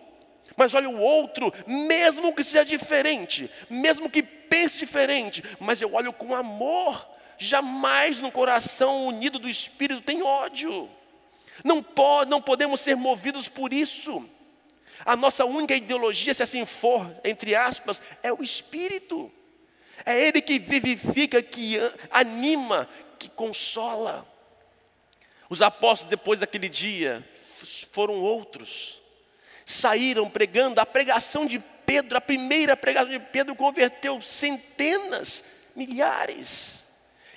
mas 0.59 0.73
olha 0.73 0.89
o 0.89 0.99
outro, 0.99 1.53
mesmo 1.65 2.35
que 2.35 2.43
seja 2.43 2.65
diferente, 2.65 3.49
mesmo 3.69 4.09
que 4.09 4.21
pense 4.21 4.77
diferente, 4.77 5.41
mas 5.57 5.81
eu 5.81 5.93
olho 5.93 6.11
com 6.11 6.35
amor. 6.35 7.07
Jamais 7.37 8.19
no 8.19 8.29
coração 8.29 9.07
unido 9.07 9.39
do 9.39 9.47
Espírito 9.47 10.01
tem 10.01 10.21
ódio. 10.21 10.89
Não 11.63 11.81
pode, 11.81 12.29
não 12.29 12.41
podemos 12.41 12.81
ser 12.81 12.97
movidos 12.97 13.47
por 13.47 13.71
isso. 13.71 14.29
A 15.05 15.15
nossa 15.15 15.45
única 15.45 15.73
ideologia, 15.73 16.33
se 16.33 16.43
assim 16.43 16.65
for, 16.65 17.09
entre 17.23 17.55
aspas, 17.55 18.01
é 18.21 18.33
o 18.33 18.43
Espírito. 18.43 19.31
É 20.05 20.21
Ele 20.27 20.41
que 20.41 20.59
vivifica, 20.59 21.41
que 21.41 21.77
anima, 22.11 22.89
que 23.17 23.29
consola. 23.29 24.27
Os 25.49 25.61
apóstolos, 25.61 26.09
depois 26.09 26.41
daquele 26.41 26.67
dia, 26.67 27.25
foram 27.93 28.15
outros. 28.15 28.98
Saíram 29.69 30.27
pregando 30.27 30.81
a 30.81 30.85
pregação 30.85 31.45
de 31.45 31.59
Pedro, 31.85 32.17
a 32.17 32.21
primeira 32.21 32.75
pregação 32.75 33.11
de 33.11 33.19
Pedro 33.19 33.53
converteu 33.53 34.19
centenas, 34.19 35.43
milhares. 35.75 36.83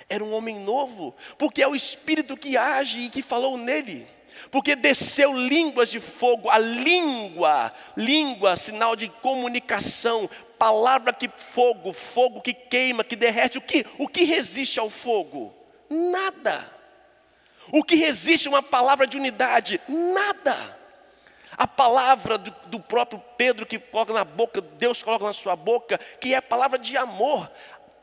Era 0.09 0.23
um 0.23 0.33
homem 0.33 0.59
novo, 0.59 1.15
porque 1.37 1.61
é 1.61 1.67
o 1.67 1.75
Espírito 1.75 2.35
que 2.35 2.57
age 2.57 3.01
e 3.01 3.09
que 3.11 3.21
falou 3.21 3.55
nele. 3.55 4.07
Porque 4.49 4.75
desceu 4.75 5.31
línguas 5.31 5.91
de 5.91 5.99
fogo, 5.99 6.49
a 6.49 6.57
língua, 6.57 7.71
língua, 7.95 8.57
sinal 8.57 8.95
de 8.95 9.09
comunicação, 9.09 10.27
palavra 10.57 11.13
que 11.13 11.29
fogo, 11.37 11.93
fogo 11.93 12.41
que 12.41 12.55
queima, 12.55 13.03
que 13.03 13.15
derrete. 13.15 13.59
O 13.59 13.61
que, 13.61 13.85
o 13.99 14.07
que 14.07 14.23
resiste 14.23 14.79
ao 14.79 14.89
fogo? 14.89 15.53
Nada. 15.87 16.67
O 17.71 17.83
que 17.83 17.93
resiste 17.93 18.47
a 18.47 18.51
uma 18.51 18.63
palavra 18.63 19.05
de 19.05 19.17
unidade? 19.17 19.79
Nada. 19.87 20.81
A 21.57 21.67
palavra 21.67 22.37
do, 22.37 22.51
do, 22.67 22.79
próprio 22.79 23.21
Pedro 23.37 23.65
que 23.65 23.77
coloca 23.77 24.13
na 24.13 24.23
boca, 24.23 24.61
Deus 24.61 25.03
coloca 25.03 25.25
na 25.25 25.33
sua 25.33 25.55
boca, 25.55 25.99
que 26.19 26.33
é 26.33 26.41
palavra 26.41 26.79
de 26.79 26.97
amor. 26.97 27.49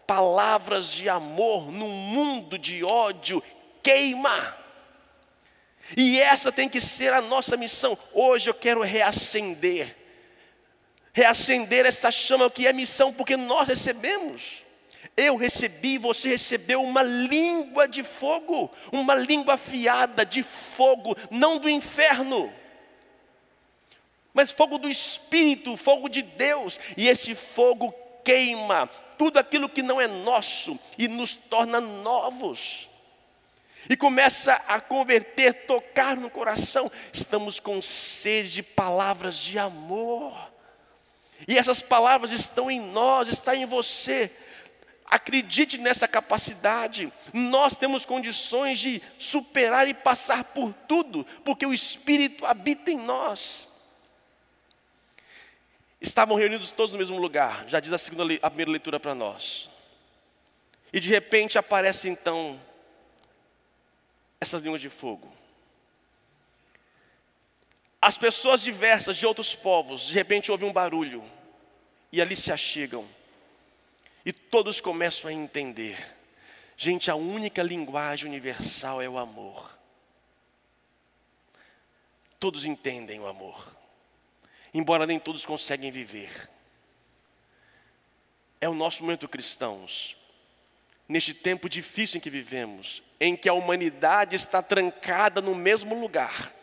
Palavras 0.06 0.88
de 0.88 1.08
amor 1.08 1.70
num 1.70 1.88
mundo 1.88 2.58
de 2.58 2.84
ódio 2.84 3.42
queima. 3.82 4.56
E 5.96 6.20
essa 6.20 6.52
tem 6.52 6.68
que 6.68 6.80
ser 6.80 7.12
a 7.12 7.20
nossa 7.20 7.56
missão. 7.56 7.98
Hoje 8.12 8.50
eu 8.50 8.54
quero 8.54 8.82
reacender. 8.82 9.96
Reacender 11.12 11.86
essa 11.86 12.10
chama 12.10 12.50
que 12.50 12.66
é 12.66 12.72
missão, 12.72 13.12
porque 13.12 13.36
nós 13.36 13.66
recebemos. 13.66 14.64
Eu 15.16 15.36
recebi, 15.36 15.98
você 15.98 16.28
recebeu 16.28 16.82
uma 16.82 17.02
língua 17.02 17.88
de 17.88 18.02
fogo, 18.02 18.70
uma 18.92 19.14
língua 19.14 19.54
afiada 19.54 20.24
de 20.24 20.42
fogo, 20.42 21.16
não 21.30 21.58
do 21.58 21.68
inferno 21.68 22.52
mas 24.32 24.52
fogo 24.52 24.78
do 24.78 24.88
Espírito, 24.88 25.76
fogo 25.76 26.08
de 26.08 26.22
Deus, 26.22 26.78
e 26.96 27.08
esse 27.08 27.34
fogo 27.34 27.92
queima 28.24 28.88
tudo 29.20 29.38
aquilo 29.38 29.68
que 29.68 29.82
não 29.82 30.00
é 30.00 30.06
nosso 30.06 30.80
e 30.96 31.06
nos 31.06 31.34
torna 31.34 31.78
novos. 31.78 32.88
E 33.86 33.94
começa 33.94 34.54
a 34.66 34.80
converter, 34.80 35.66
tocar 35.66 36.16
no 36.16 36.30
coração. 36.30 36.90
Estamos 37.12 37.60
com 37.60 37.82
sede 37.82 38.50
de 38.50 38.62
palavras 38.62 39.36
de 39.36 39.58
amor. 39.58 40.34
E 41.46 41.58
essas 41.58 41.82
palavras 41.82 42.30
estão 42.30 42.70
em 42.70 42.80
nós, 42.80 43.28
está 43.28 43.54
em 43.54 43.66
você. 43.66 44.30
Acredite 45.04 45.76
nessa 45.76 46.08
capacidade. 46.08 47.12
Nós 47.30 47.76
temos 47.76 48.06
condições 48.06 48.80
de 48.80 49.02
superar 49.18 49.86
e 49.86 49.92
passar 49.92 50.44
por 50.44 50.72
tudo, 50.88 51.26
porque 51.44 51.66
o 51.66 51.74
Espírito 51.74 52.46
habita 52.46 52.90
em 52.90 52.96
nós. 52.96 53.68
Estavam 56.00 56.36
reunidos 56.36 56.72
todos 56.72 56.92
no 56.92 56.98
mesmo 56.98 57.18
lugar, 57.18 57.68
já 57.68 57.78
diz 57.78 57.92
a, 57.92 57.98
segunda, 57.98 58.24
a 58.40 58.48
primeira 58.48 58.70
leitura 58.70 58.98
para 58.98 59.14
nós. 59.14 59.68
E 60.92 60.98
de 60.98 61.10
repente 61.10 61.58
aparece 61.58 62.08
então 62.08 62.58
essas 64.40 64.62
línguas 64.62 64.80
de 64.80 64.88
fogo. 64.88 65.30
As 68.00 68.16
pessoas 68.16 68.62
diversas 68.62 69.18
de 69.18 69.26
outros 69.26 69.54
povos, 69.54 70.06
de 70.06 70.14
repente 70.14 70.50
ouvem 70.50 70.70
um 70.70 70.72
barulho, 70.72 71.22
e 72.10 72.22
ali 72.22 72.34
se 72.34 72.50
achegam, 72.50 73.06
e 74.24 74.32
todos 74.32 74.80
começam 74.80 75.28
a 75.28 75.34
entender. 75.34 76.16
Gente, 76.78 77.10
a 77.10 77.14
única 77.14 77.62
linguagem 77.62 78.26
universal 78.26 79.02
é 79.02 79.08
o 79.08 79.18
amor. 79.18 79.78
Todos 82.38 82.64
entendem 82.64 83.20
o 83.20 83.26
amor 83.26 83.79
embora 84.72 85.06
nem 85.06 85.18
todos 85.18 85.44
conseguem 85.44 85.90
viver. 85.90 86.48
É 88.60 88.68
o 88.68 88.74
nosso 88.74 89.02
momento, 89.02 89.28
cristãos, 89.28 90.16
neste 91.08 91.34
tempo 91.34 91.68
difícil 91.68 92.18
em 92.18 92.20
que 92.20 92.30
vivemos, 92.30 93.02
em 93.18 93.36
que 93.36 93.48
a 93.48 93.54
humanidade 93.54 94.36
está 94.36 94.62
trancada 94.62 95.40
no 95.40 95.54
mesmo 95.54 95.98
lugar. 95.98 96.54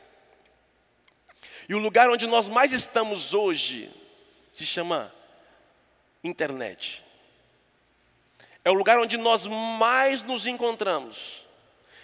E 1.68 1.76
o 1.76 1.80
lugar 1.80 2.10
onde 2.10 2.26
nós 2.28 2.48
mais 2.48 2.72
estamos 2.72 3.34
hoje 3.34 3.92
se 4.54 4.66
chama 4.66 5.14
internet. 6.24 7.04
É 8.64 8.70
o 8.70 8.74
lugar 8.74 9.00
onde 9.00 9.18
nós 9.18 9.46
mais 9.46 10.24
nos 10.24 10.46
encontramos. 10.46 11.46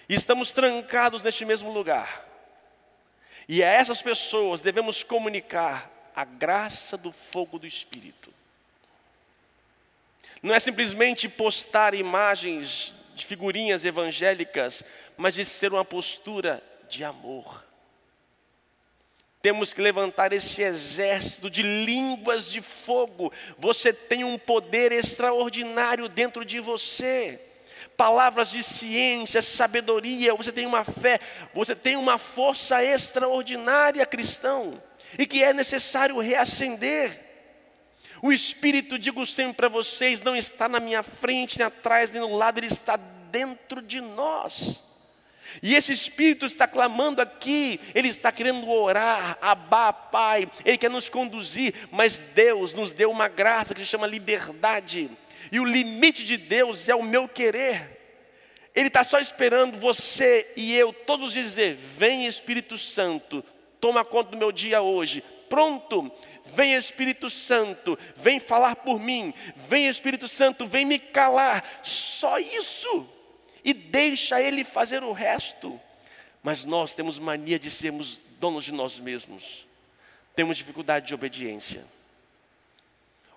E 0.09 0.15
estamos 0.15 0.51
trancados 0.51 1.23
neste 1.23 1.45
mesmo 1.45 1.71
lugar. 1.71 2.27
E 3.47 3.63
a 3.63 3.67
essas 3.67 4.01
pessoas 4.01 4.61
devemos 4.61 5.03
comunicar 5.03 5.92
a 6.15 6.23
graça 6.23 6.97
do 6.97 7.11
fogo 7.11 7.57
do 7.59 7.67
Espírito. 7.67 8.33
Não 10.41 10.53
é 10.53 10.59
simplesmente 10.59 11.29
postar 11.29 11.93
imagens 11.93 12.93
de 13.15 13.25
figurinhas 13.25 13.85
evangélicas, 13.85 14.83
mas 15.15 15.35
de 15.35 15.45
ser 15.45 15.71
uma 15.71 15.85
postura 15.85 16.61
de 16.89 17.03
amor. 17.03 17.63
Temos 19.41 19.73
que 19.73 19.81
levantar 19.81 20.31
esse 20.31 20.61
exército 20.61 21.49
de 21.49 21.61
línguas 21.61 22.49
de 22.49 22.61
fogo. 22.61 23.31
Você 23.57 23.91
tem 23.91 24.23
um 24.23 24.37
poder 24.37 24.91
extraordinário 24.91 26.07
dentro 26.07 26.45
de 26.45 26.59
você. 26.59 27.39
Palavras 27.97 28.49
de 28.49 28.63
ciência, 28.63 29.41
sabedoria, 29.41 30.33
você 30.33 30.51
tem 30.51 30.65
uma 30.65 30.83
fé, 30.83 31.19
você 31.53 31.75
tem 31.75 31.97
uma 31.97 32.17
força 32.17 32.83
extraordinária, 32.83 34.05
cristão, 34.05 34.81
e 35.17 35.25
que 35.25 35.43
é 35.43 35.53
necessário 35.53 36.19
reacender. 36.19 37.21
O 38.21 38.31
Espírito, 38.31 38.97
digo 38.97 39.25
sempre 39.25 39.53
para 39.53 39.67
vocês, 39.67 40.21
não 40.21 40.35
está 40.35 40.69
na 40.69 40.79
minha 40.79 41.03
frente, 41.03 41.57
nem 41.57 41.67
atrás, 41.67 42.09
nem 42.11 42.21
no 42.21 42.35
lado, 42.35 42.59
ele 42.59 42.67
está 42.67 42.95
dentro 42.95 43.81
de 43.81 43.99
nós. 43.99 44.81
E 45.61 45.75
esse 45.75 45.91
Espírito 45.91 46.45
está 46.45 46.67
clamando 46.67 47.21
aqui, 47.21 47.79
ele 47.93 48.07
está 48.07 48.31
querendo 48.31 48.69
orar, 48.69 49.37
abá, 49.41 49.91
Pai, 49.91 50.49
ele 50.65 50.77
quer 50.77 50.89
nos 50.89 51.09
conduzir, 51.09 51.73
mas 51.91 52.19
Deus 52.33 52.73
nos 52.73 52.91
deu 52.91 53.11
uma 53.11 53.27
graça 53.27 53.73
que 53.73 53.81
se 53.81 53.87
chama 53.87 54.07
liberdade, 54.07 55.11
e 55.51 55.59
o 55.59 55.65
limite 55.65 56.25
de 56.25 56.37
Deus 56.37 56.87
é 56.89 56.95
o 56.95 57.03
meu 57.03 57.27
querer. 57.27 58.01
Ele 58.75 58.87
está 58.87 59.03
só 59.03 59.19
esperando 59.19 59.77
você 59.77 60.51
e 60.55 60.73
eu 60.73 60.91
todos 60.91 61.31
dizer: 61.33 61.75
Vem 61.75 62.25
Espírito 62.25 62.75
Santo, 62.75 63.43
toma 63.83 64.05
conta 64.05 64.31
do 64.31 64.37
meu 64.37 64.49
dia 64.49 64.81
hoje. 64.81 65.21
Pronto, 65.49 66.09
vem 66.45 66.73
Espírito 66.73 67.29
Santo, 67.29 67.99
vem 68.15 68.39
falar 68.39 68.77
por 68.77 68.97
mim, 68.97 69.33
vem 69.57 69.89
Espírito 69.89 70.25
Santo, 70.25 70.65
vem 70.65 70.85
me 70.85 70.97
calar. 70.97 71.81
Só 71.83 72.39
isso 72.39 73.05
e 73.61 73.73
deixa 73.73 74.41
Ele 74.41 74.63
fazer 74.63 75.03
o 75.03 75.11
resto. 75.11 75.77
Mas 76.41 76.63
nós 76.63 76.95
temos 76.95 77.19
mania 77.19 77.59
de 77.59 77.69
sermos 77.69 78.21
donos 78.39 78.63
de 78.63 78.71
nós 78.71 79.01
mesmos, 79.01 79.67
temos 80.33 80.55
dificuldade 80.55 81.07
de 81.07 81.13
obediência. 81.13 81.83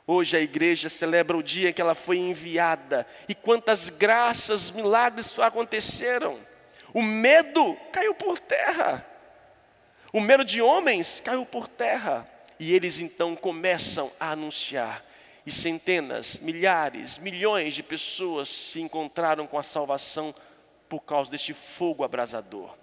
Hoje 0.06 0.36
a 0.36 0.40
igreja 0.40 0.88
celebra 0.88 1.36
o 1.36 1.42
dia 1.42 1.70
em 1.70 1.72
que 1.72 1.80
ela 1.80 1.96
foi 1.96 2.18
enviada, 2.18 3.04
e 3.28 3.34
quantas 3.34 3.90
graças, 3.90 4.70
milagres 4.70 5.36
aconteceram. 5.40 6.38
O 6.94 7.02
medo 7.02 7.76
caiu 7.90 8.14
por 8.14 8.38
terra, 8.38 9.04
o 10.16 10.20
medo 10.22 10.46
de 10.46 10.62
homens 10.62 11.20
caiu 11.20 11.44
por 11.44 11.68
terra, 11.68 12.26
e 12.58 12.72
eles 12.72 13.00
então 13.00 13.36
começam 13.36 14.10
a 14.18 14.30
anunciar 14.30 15.04
e 15.44 15.52
centenas, 15.52 16.38
milhares, 16.38 17.18
milhões 17.18 17.74
de 17.74 17.82
pessoas 17.82 18.48
se 18.48 18.80
encontraram 18.80 19.46
com 19.46 19.58
a 19.58 19.62
salvação 19.62 20.34
por 20.88 21.00
causa 21.00 21.30
deste 21.30 21.52
fogo 21.52 22.02
abrasador. 22.02 22.74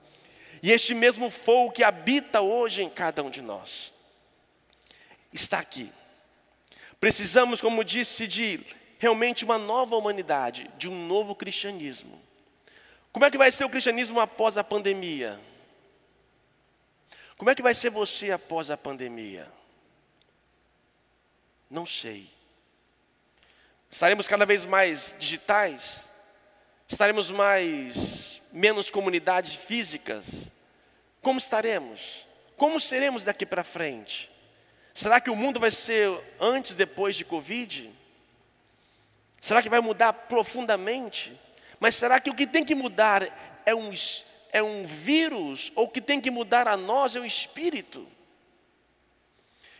E 0.61 0.71
este 0.71 0.93
mesmo 0.93 1.31
fogo 1.31 1.71
que 1.71 1.83
habita 1.83 2.39
hoje 2.39 2.83
em 2.83 2.89
cada 2.89 3.23
um 3.23 3.31
de 3.31 3.41
nós 3.41 3.91
está 5.33 5.57
aqui. 5.57 5.91
Precisamos, 6.99 7.59
como 7.61 7.83
disse, 7.83 8.27
de 8.27 8.59
realmente 8.99 9.43
uma 9.43 9.57
nova 9.57 9.95
humanidade, 9.95 10.69
de 10.77 10.87
um 10.87 11.07
novo 11.07 11.33
cristianismo. 11.33 12.21
Como 13.11 13.25
é 13.25 13.31
que 13.31 13.39
vai 13.39 13.51
ser 13.51 13.65
o 13.65 13.69
cristianismo 13.69 14.19
após 14.19 14.55
a 14.55 14.63
pandemia? 14.63 15.39
Como 17.37 17.49
é 17.49 17.55
que 17.55 17.61
vai 17.61 17.73
ser 17.73 17.89
você 17.89 18.31
após 18.31 18.69
a 18.69 18.77
pandemia? 18.77 19.51
Não 21.69 21.85
sei. 21.85 22.29
Estaremos 23.89 24.27
cada 24.27 24.45
vez 24.45 24.65
mais 24.65 25.15
digitais? 25.19 26.07
Estaremos 26.87 27.31
mais 27.31 28.41
menos 28.51 28.91
comunidades 28.91 29.55
físicas? 29.55 30.51
Como 31.21 31.39
estaremos? 31.39 32.27
Como 32.55 32.79
seremos 32.79 33.23
daqui 33.23 33.45
para 33.45 33.63
frente? 33.63 34.31
Será 34.93 35.19
que 35.19 35.29
o 35.29 35.35
mundo 35.35 35.59
vai 35.59 35.71
ser 35.71 36.09
antes, 36.39 36.75
depois 36.75 37.15
de 37.15 37.25
Covid? 37.25 37.91
Será 39.41 39.61
que 39.61 39.69
vai 39.69 39.79
mudar 39.79 40.13
profundamente? 40.13 41.37
Mas 41.79 41.95
será 41.95 42.19
que 42.19 42.29
o 42.29 42.35
que 42.35 42.45
tem 42.45 42.63
que 42.63 42.75
mudar 42.75 43.27
é 43.65 43.73
um, 43.73 43.91
é 44.53 44.61
um 44.61 44.85
vírus? 44.85 45.71
Ou 45.75 45.89
que 45.89 45.99
tem 45.99 46.21
que 46.21 46.31
mudar 46.31 46.67
a 46.67 46.77
nós 46.77 47.15
é 47.15 47.19
o 47.19 47.25
espírito? 47.25 48.07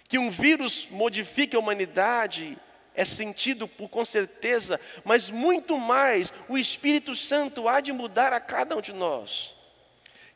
Que 0.10 0.18
um 0.18 0.30
vírus 0.30 0.88
modifique 0.90 1.56
a 1.56 1.60
humanidade 1.60 2.58
é 2.96 3.06
sentido 3.06 3.68
por 3.68 3.90
com 3.90 4.04
certeza, 4.04 4.80
mas 5.04 5.30
muito 5.30 5.78
mais 5.78 6.32
o 6.48 6.58
Espírito 6.58 7.16
Santo 7.16 7.68
há 7.68 7.80
de 7.80 7.92
mudar 7.92 8.34
a 8.34 8.40
cada 8.40 8.76
um 8.76 8.82
de 8.82 8.94
nós. 8.94 9.56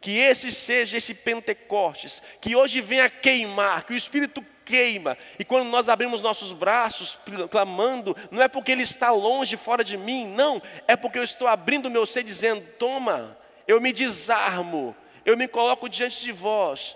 Que 0.02 0.17
esse 0.17 0.52
seja 0.52 0.97
esse 0.97 1.13
Pentecostes, 1.13 2.21
que 2.41 2.56
hoje 2.56 2.82
venha 2.82 3.10
queimar, 3.10 3.84
que 3.84 3.93
o 3.93 3.97
Espírito 3.97 4.43
queima, 4.65 5.17
e 5.39 5.45
quando 5.45 5.69
nós 5.69 5.88
abrimos 5.88 6.21
nossos 6.21 6.52
braços 6.52 7.19
clamando, 7.50 8.15
não 8.32 8.41
é 8.41 8.47
porque 8.47 8.71
Ele 8.71 8.84
está 8.84 9.12
longe, 9.12 9.56
fora 9.56 9.84
de 9.84 9.95
mim, 9.95 10.28
não, 10.28 10.62
é 10.88 10.95
porque 10.95 11.19
eu 11.19 11.23
estou 11.23 11.47
abrindo 11.47 11.86
o 11.86 11.91
meu 11.91 12.06
ser 12.06 12.23
dizendo: 12.23 12.65
toma, 12.78 13.38
eu 13.67 13.82
me 13.82 13.91
desarmo, 13.91 14.95
eu 15.25 15.36
me 15.36 15.47
coloco 15.47 15.89
diante 15.89 16.21
de 16.21 16.32
vós, 16.32 16.95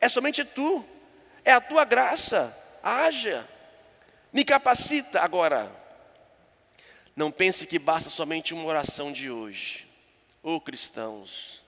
é 0.00 0.08
somente 0.08 0.44
tu, 0.44 0.84
é 1.44 1.52
a 1.52 1.60
tua 1.60 1.84
graça, 1.84 2.56
haja 2.82 3.48
me 4.34 4.44
capacita. 4.44 5.20
Agora, 5.20 5.70
não 7.14 7.30
pense 7.30 7.68
que 7.68 7.78
basta 7.78 8.10
somente 8.10 8.52
uma 8.52 8.64
oração 8.64 9.12
de 9.12 9.30
hoje. 9.30 9.88
Ô 10.42 10.56
oh, 10.56 10.60
cristãos, 10.60 11.62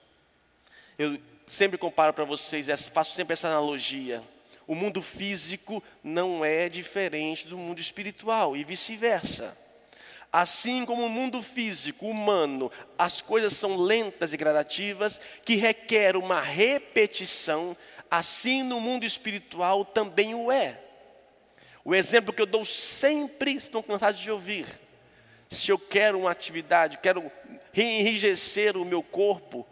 eu 0.99 1.17
sempre 1.47 1.77
comparo 1.77 2.13
para 2.13 2.25
vocês, 2.25 2.67
faço 2.89 3.15
sempre 3.15 3.33
essa 3.33 3.47
analogia. 3.47 4.21
O 4.67 4.75
mundo 4.75 5.01
físico 5.01 5.81
não 6.03 6.43
é 6.43 6.67
diferente 6.67 7.47
do 7.47 7.57
mundo 7.57 7.79
espiritual 7.79 8.57
e 8.57 8.65
vice-versa. 8.65 9.57
Assim 10.31 10.85
como 10.85 11.05
o 11.05 11.09
mundo 11.09 11.41
físico, 11.41 12.07
humano, 12.07 12.71
as 12.97 13.21
coisas 13.21 13.53
são 13.53 13.77
lentas 13.77 14.33
e 14.33 14.37
gradativas, 14.37 15.21
que 15.43 15.55
requer 15.55 16.15
uma 16.17 16.41
repetição, 16.41 17.75
assim 18.11 18.61
no 18.63 18.81
mundo 18.81 19.05
espiritual 19.05 19.85
também 19.85 20.35
o 20.35 20.51
é. 20.51 20.79
O 21.83 21.95
exemplo 21.95 22.33
que 22.33 22.41
eu 22.41 22.45
dou 22.45 22.65
sempre, 22.65 23.53
estão 23.53 23.81
cansados 23.81 24.19
de 24.19 24.29
ouvir. 24.29 24.65
Se 25.49 25.71
eu 25.71 25.79
quero 25.79 26.19
uma 26.19 26.31
atividade, 26.31 26.97
quero 26.97 27.31
enrijecer 27.73 28.75
o 28.75 28.83
meu 28.83 29.01
corpo, 29.01 29.65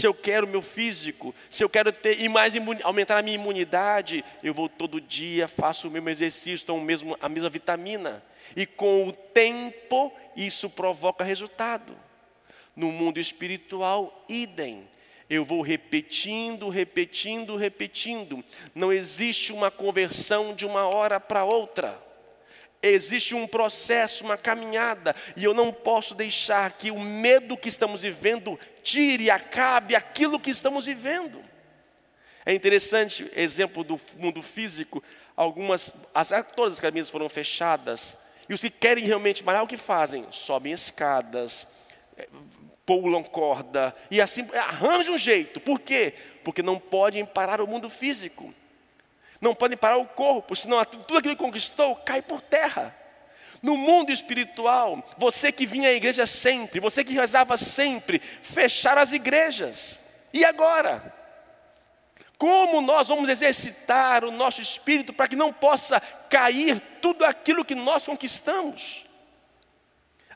se 0.00 0.06
eu 0.06 0.14
quero 0.14 0.48
meu 0.48 0.62
físico, 0.62 1.34
se 1.50 1.62
eu 1.62 1.68
quero 1.68 1.92
ter 1.92 2.20
e 2.20 2.28
mais 2.28 2.54
aumentar 2.82 3.18
a 3.18 3.22
minha 3.22 3.34
imunidade, 3.34 4.24
eu 4.42 4.54
vou 4.54 4.66
todo 4.66 5.00
dia, 5.00 5.46
faço 5.46 5.88
o 5.88 5.90
mesmo 5.90 6.08
exercício, 6.08 6.66
tomo 6.66 6.80
mesmo, 6.80 7.18
a 7.20 7.28
mesma 7.28 7.50
vitamina. 7.50 8.24
E 8.56 8.64
com 8.64 9.06
o 9.06 9.12
tempo, 9.12 10.10
isso 10.34 10.70
provoca 10.70 11.22
resultado. 11.22 11.94
No 12.74 12.90
mundo 12.90 13.20
espiritual, 13.20 14.24
idem 14.28 14.88
eu 15.30 15.44
vou 15.44 15.62
repetindo, 15.62 16.68
repetindo, 16.68 17.56
repetindo. 17.56 18.44
Não 18.74 18.92
existe 18.92 19.52
uma 19.52 19.70
conversão 19.70 20.52
de 20.52 20.66
uma 20.66 20.92
hora 20.92 21.20
para 21.20 21.44
outra. 21.44 22.02
Existe 22.82 23.34
um 23.34 23.46
processo, 23.46 24.24
uma 24.24 24.38
caminhada, 24.38 25.14
e 25.36 25.44
eu 25.44 25.52
não 25.52 25.72
posso 25.72 26.14
deixar 26.14 26.72
que 26.72 26.90
o 26.90 26.98
medo 26.98 27.56
que 27.56 27.68
estamos 27.68 28.02
vivendo 28.02 28.58
tire, 28.82 29.30
acabe 29.30 29.94
aquilo 29.94 30.40
que 30.40 30.50
estamos 30.50 30.86
vivendo. 30.86 31.42
É 32.46 32.54
interessante, 32.54 33.30
exemplo 33.36 33.84
do 33.84 34.00
mundo 34.16 34.42
físico, 34.42 35.02
algumas, 35.36 35.92
as, 36.14 36.30
todas 36.56 36.74
as 36.74 36.80
caminhas 36.80 37.10
foram 37.10 37.28
fechadas, 37.28 38.16
e 38.48 38.54
os 38.54 38.62
que 38.62 38.70
querem 38.70 39.04
realmente 39.04 39.44
malhar, 39.44 39.62
o 39.62 39.68
que 39.68 39.76
fazem? 39.76 40.26
Sobem 40.30 40.72
escadas, 40.72 41.66
pulam 42.84 43.22
corda 43.22 43.94
e 44.10 44.20
assim 44.20 44.48
arranjam 44.52 45.14
um 45.14 45.18
jeito. 45.18 45.60
Por 45.60 45.78
quê? 45.78 46.12
Porque 46.42 46.60
não 46.62 46.78
podem 46.78 47.24
parar 47.24 47.60
o 47.60 47.66
mundo 47.66 47.88
físico. 47.88 48.52
Não 49.40 49.54
podem 49.54 49.76
parar 49.76 49.96
o 49.96 50.06
corpo, 50.06 50.54
senão 50.54 50.84
tudo 50.84 51.18
aquilo 51.18 51.36
que 51.36 51.42
conquistou 51.42 51.96
cai 51.96 52.20
por 52.20 52.42
terra. 52.42 52.94
No 53.62 53.76
mundo 53.76 54.10
espiritual, 54.10 55.02
você 55.18 55.52
que 55.52 55.66
vinha 55.66 55.88
à 55.88 55.92
igreja 55.92 56.26
sempre, 56.26 56.80
você 56.80 57.04
que 57.04 57.12
rezava 57.12 57.56
sempre, 57.58 58.18
fecharam 58.18 59.02
as 59.02 59.12
igrejas. 59.12 60.00
E 60.32 60.44
agora? 60.44 61.14
Como 62.38 62.80
nós 62.80 63.08
vamos 63.08 63.28
exercitar 63.28 64.24
o 64.24 64.30
nosso 64.30 64.62
espírito 64.62 65.12
para 65.12 65.28
que 65.28 65.36
não 65.36 65.52
possa 65.52 66.00
cair 66.00 66.80
tudo 67.02 67.24
aquilo 67.24 67.64
que 67.64 67.74
nós 67.74 68.06
conquistamos? 68.06 69.04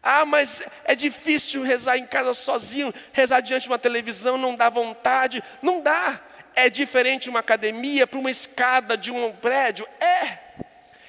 Ah, 0.03 0.27
mas 0.27 0.67
é 0.85 0.95
difícil 0.95 1.63
rezar 1.63 1.97
em 1.97 2.07
casa 2.07 2.35
sozinho, 2.35 2.93
rezar 3.11 3.41
diante 3.41 3.63
de 3.63 3.69
uma 3.71 3.79
televisão 3.79 4.37
não 4.37 4.55
dá 4.55 4.69
vontade. 4.69 5.43
Não 5.63 5.81
dá. 5.81 6.21
É 6.55 6.71
diferente 6.71 7.29
uma 7.29 7.41
academia 7.41 8.07
para 8.07 8.19
uma 8.19 8.31
escada 8.31 8.97
de 8.97 9.11
um 9.11 9.33
prédio? 9.33 9.87
É. 10.01 10.39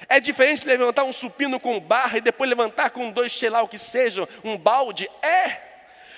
É 0.08 0.20
diferente 0.20 0.66
levantar 0.66 1.04
um 1.04 1.12
supino 1.12 1.58
com 1.58 1.80
barra 1.80 2.18
e 2.18 2.20
depois 2.20 2.48
levantar 2.48 2.90
com 2.90 3.10
dois, 3.10 3.32
sei 3.32 3.50
lá 3.50 3.62
o 3.62 3.68
que 3.68 3.78
seja, 3.78 4.28
um 4.44 4.56
balde? 4.56 5.08
É. 5.22 5.60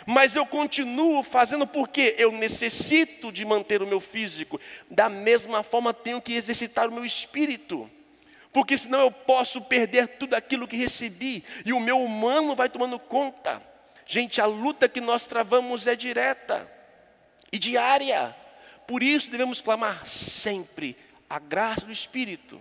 Mas 0.07 0.35
eu 0.35 0.47
continuo 0.47 1.23
fazendo 1.23 1.67
porque 1.67 2.15
eu 2.19 2.33
necessito 2.33 3.31
de 3.31 3.45
manter 3.45 3.83
o 3.83 3.87
meu 3.87 4.01
físico. 4.01 4.61
Da 4.91 5.09
mesma 5.09 5.63
forma, 5.63 5.93
tenho 5.93 6.21
que 6.21 6.35
exercitar 6.35 6.89
o 6.89 6.93
meu 6.93 7.05
espírito 7.05 7.91
porque 8.53 8.79
senão 8.79 9.01
eu 9.01 9.11
posso 9.11 9.61
perder 9.61 10.09
tudo 10.09 10.35
aquilo 10.35 10.67
que 10.67 10.77
recebi 10.77 11.45
e 11.65 11.73
o 11.73 11.81
meu 11.81 12.01
humano 12.03 12.57
vai 12.57 12.69
tomando 12.69 12.99
conta. 12.99 13.63
Gente, 14.07 14.41
a 14.41 14.47
luta 14.47 14.89
que 14.89 15.01
nós 15.01 15.27
travamos 15.27 15.87
é 15.87 15.95
direta 15.95 16.69
e 17.53 17.59
diária. 17.59 18.35
Por 18.89 19.03
isso 19.03 19.31
devemos 19.31 19.61
clamar 19.61 20.05
sempre 20.07 20.97
a 21.29 21.39
graça 21.39 21.85
do 21.85 21.93
Espírito, 21.93 22.61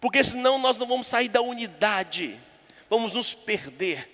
porque 0.00 0.22
senão 0.22 0.58
nós 0.58 0.78
não 0.78 0.86
vamos 0.86 1.08
sair 1.08 1.28
da 1.28 1.42
unidade, 1.42 2.40
vamos 2.88 3.12
nos 3.12 3.34
perder. 3.34 4.08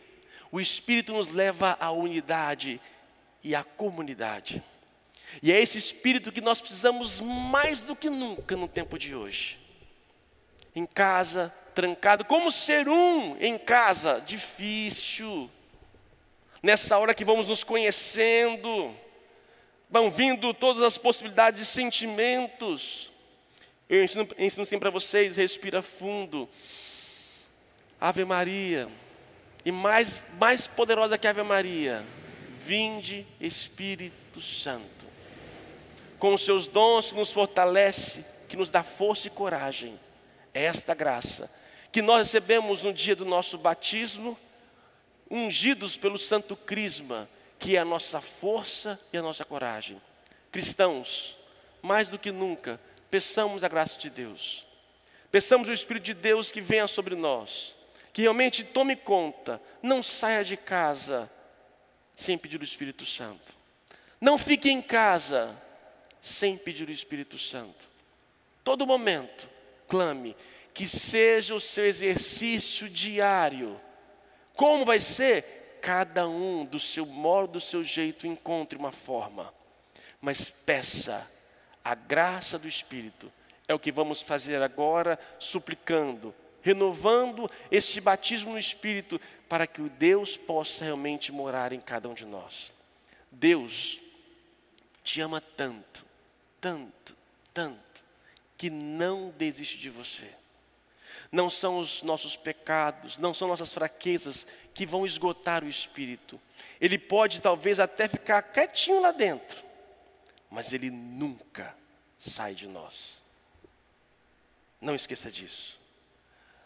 O 0.51 0.61
Espírito 0.61 1.13
nos 1.13 1.29
leva 1.29 1.77
à 1.79 1.93
unidade 1.93 2.81
e 3.45 3.55
à 3.55 3.63
comunidade. 3.63 4.63
E 5.43 5.53
é 5.53 5.61
esse 5.61 5.77
Espírito 5.77 6.33
que 6.33 6.41
nós 6.41 6.61
precisamos 6.61 7.21
mais 7.21 7.83
do 7.83 7.95
que 7.95 8.09
nunca 8.09 8.57
no 8.57 8.67
tempo 8.67 8.99
de 8.99 9.15
hoje 9.15 9.61
em 10.75 10.87
casa, 10.87 11.55
trancado. 11.75 12.25
Como 12.25 12.51
ser 12.51 12.89
um 12.89 13.37
em 13.39 13.59
casa? 13.59 14.23
Difícil. 14.25 15.51
Nessa 16.63 16.97
hora 16.99 17.15
que 17.15 17.25
vamos 17.25 17.49
nos 17.49 17.63
conhecendo, 17.63 18.95
vão 19.93 20.11
vindo 20.11 20.53
todas 20.53 20.83
as 20.83 20.99
possibilidades 20.99 21.61
de 21.61 21.67
sentimentos. 21.67 23.13
Eu 23.89 24.03
ensino, 24.03 24.27
ensino 24.37 24.67
sempre 24.67 24.81
para 24.81 24.91
vocês: 24.91 25.37
respira 25.37 25.83
fundo. 25.83 26.49
Ave 28.01 28.25
Maria. 28.25 28.89
E 29.65 29.71
mais, 29.71 30.25
mais 30.41 30.67
poderosa 30.67 31.17
que 31.17 31.29
Ave 31.29 31.45
Maria, 31.45 32.05
vinde 32.67 33.25
Espírito 33.41 34.41
Santo. 34.41 35.07
Com 36.19 36.35
os 36.35 36.45
seus 36.45 36.67
dons 36.67 37.13
que 37.13 37.19
nos 37.19 37.31
fortalece, 37.31 38.25
que 38.49 38.57
nos 38.57 38.73
dá 38.73 38.83
força 38.83 39.29
e 39.29 39.31
coragem 39.31 40.01
é 40.53 40.65
esta 40.65 40.95
graça 40.95 41.49
que 41.93 42.01
nós 42.01 42.23
recebemos 42.23 42.83
no 42.83 42.93
dia 42.93 43.15
do 43.15 43.27
nosso 43.27 43.59
batismo, 43.59 44.39
ungidos 45.31 45.95
pelo 45.95 46.19
Santo 46.19 46.57
Crisma, 46.57 47.29
que 47.63 47.77
é 47.77 47.79
a 47.79 47.85
nossa 47.85 48.21
força 48.21 48.99
e 49.13 49.17
a 49.17 49.23
nossa 49.23 49.45
coragem. 49.45 50.03
Cristãos, 50.51 51.39
mais 51.81 52.11
do 52.11 52.19
que 52.19 52.33
nunca, 52.33 52.81
peçamos 53.09 53.63
a 53.63 53.69
graça 53.69 53.97
de 54.01 54.11
Deus. 54.11 54.67
Peçamos 55.31 55.69
o 55.69 55.73
Espírito 55.73 56.03
de 56.03 56.15
Deus 56.15 56.51
que 56.51 56.61
venha 56.61 56.89
sobre 56.89 57.15
nós, 57.15 57.77
que 58.13 58.23
realmente 58.23 58.65
tome 58.65 58.97
conta, 58.97 59.63
não 59.81 60.03
saia 60.03 60.45
de 60.45 60.57
casa 60.57 61.31
sem 62.17 62.37
pedir 62.37 62.61
o 62.61 62.65
Espírito 62.65 63.07
Santo. 63.07 63.55
Não 64.21 64.37
fique 64.37 64.69
em 64.69 64.83
casa 64.83 65.57
sem 66.21 66.57
pedir 66.57 66.89
o 66.89 66.93
Espírito 66.93 67.39
Santo. 67.39 67.89
Todo 68.65 68.85
momento, 68.85 69.49
clame, 69.87 70.37
que 70.75 70.89
seja 70.89 71.55
o 71.55 71.61
seu 71.61 71.87
exercício 71.87 72.89
diário. 72.89 73.81
Como 74.53 74.85
vai 74.85 74.99
ser? 74.99 75.62
Cada 75.83 76.29
um 76.29 76.65
do 76.65 76.79
seu 76.79 77.05
modo, 77.05 77.55
do 77.55 77.61
seu 77.61 77.83
jeito, 77.83 78.27
encontre 78.27 78.79
uma 78.79 78.93
forma. 78.93 79.53
Mas 80.21 80.49
peça 80.49 81.29
a 81.85 81.95
graça 81.95 82.57
do 82.59 82.69
Espírito. 82.69 83.31
É 83.67 83.75
o 83.75 83.79
que 83.79 83.91
vamos 83.91 84.23
fazer 84.23 84.63
agora, 84.63 85.19
suplicando, 85.41 86.33
renovando 86.63 87.51
este 87.71 88.01
batismo 88.01 88.53
no 88.53 88.59
Espírito, 88.59 89.21
para 89.49 89.67
que 89.67 89.83
o 89.83 89.91
Deus 89.91 90.37
possa 90.37 90.85
realmente 90.85 91.33
morar 91.33 91.73
em 91.73 91.81
cada 91.81 92.09
um 92.09 92.15
de 92.15 92.25
nós. 92.25 92.73
Deus 93.31 94.01
te 95.03 95.21
ama 95.21 95.41
tanto, 95.41 96.07
tanto, 96.61 97.17
tanto 97.53 98.05
que 98.57 98.71
não 98.71 99.31
desiste 99.37 99.79
de 99.79 99.91
você. 99.91 100.31
Não 101.33 101.49
são 101.49 101.79
os 101.79 102.03
nossos 102.03 102.37
pecados, 102.37 103.19
não 103.19 103.33
são 103.33 103.49
nossas 103.49 103.73
fraquezas 103.73 104.47
que 104.75 104.87
vão 104.87 105.07
esgotar 105.07 105.65
o 105.65 105.69
espírito. 105.69 106.41
Ele 106.81 106.99
pode 106.99 107.41
talvez 107.41 107.79
até 107.79 108.09
ficar 108.09 108.43
quietinho 108.43 109.01
lá 109.01 109.13
dentro, 109.13 109.63
mas 110.51 110.73
ele 110.73 110.91
nunca 110.91 111.75
sai 112.19 112.55
de 112.55 112.67
nós. 112.67 113.23
Não 114.81 114.95
esqueça 114.95 115.31
disso. 115.31 115.81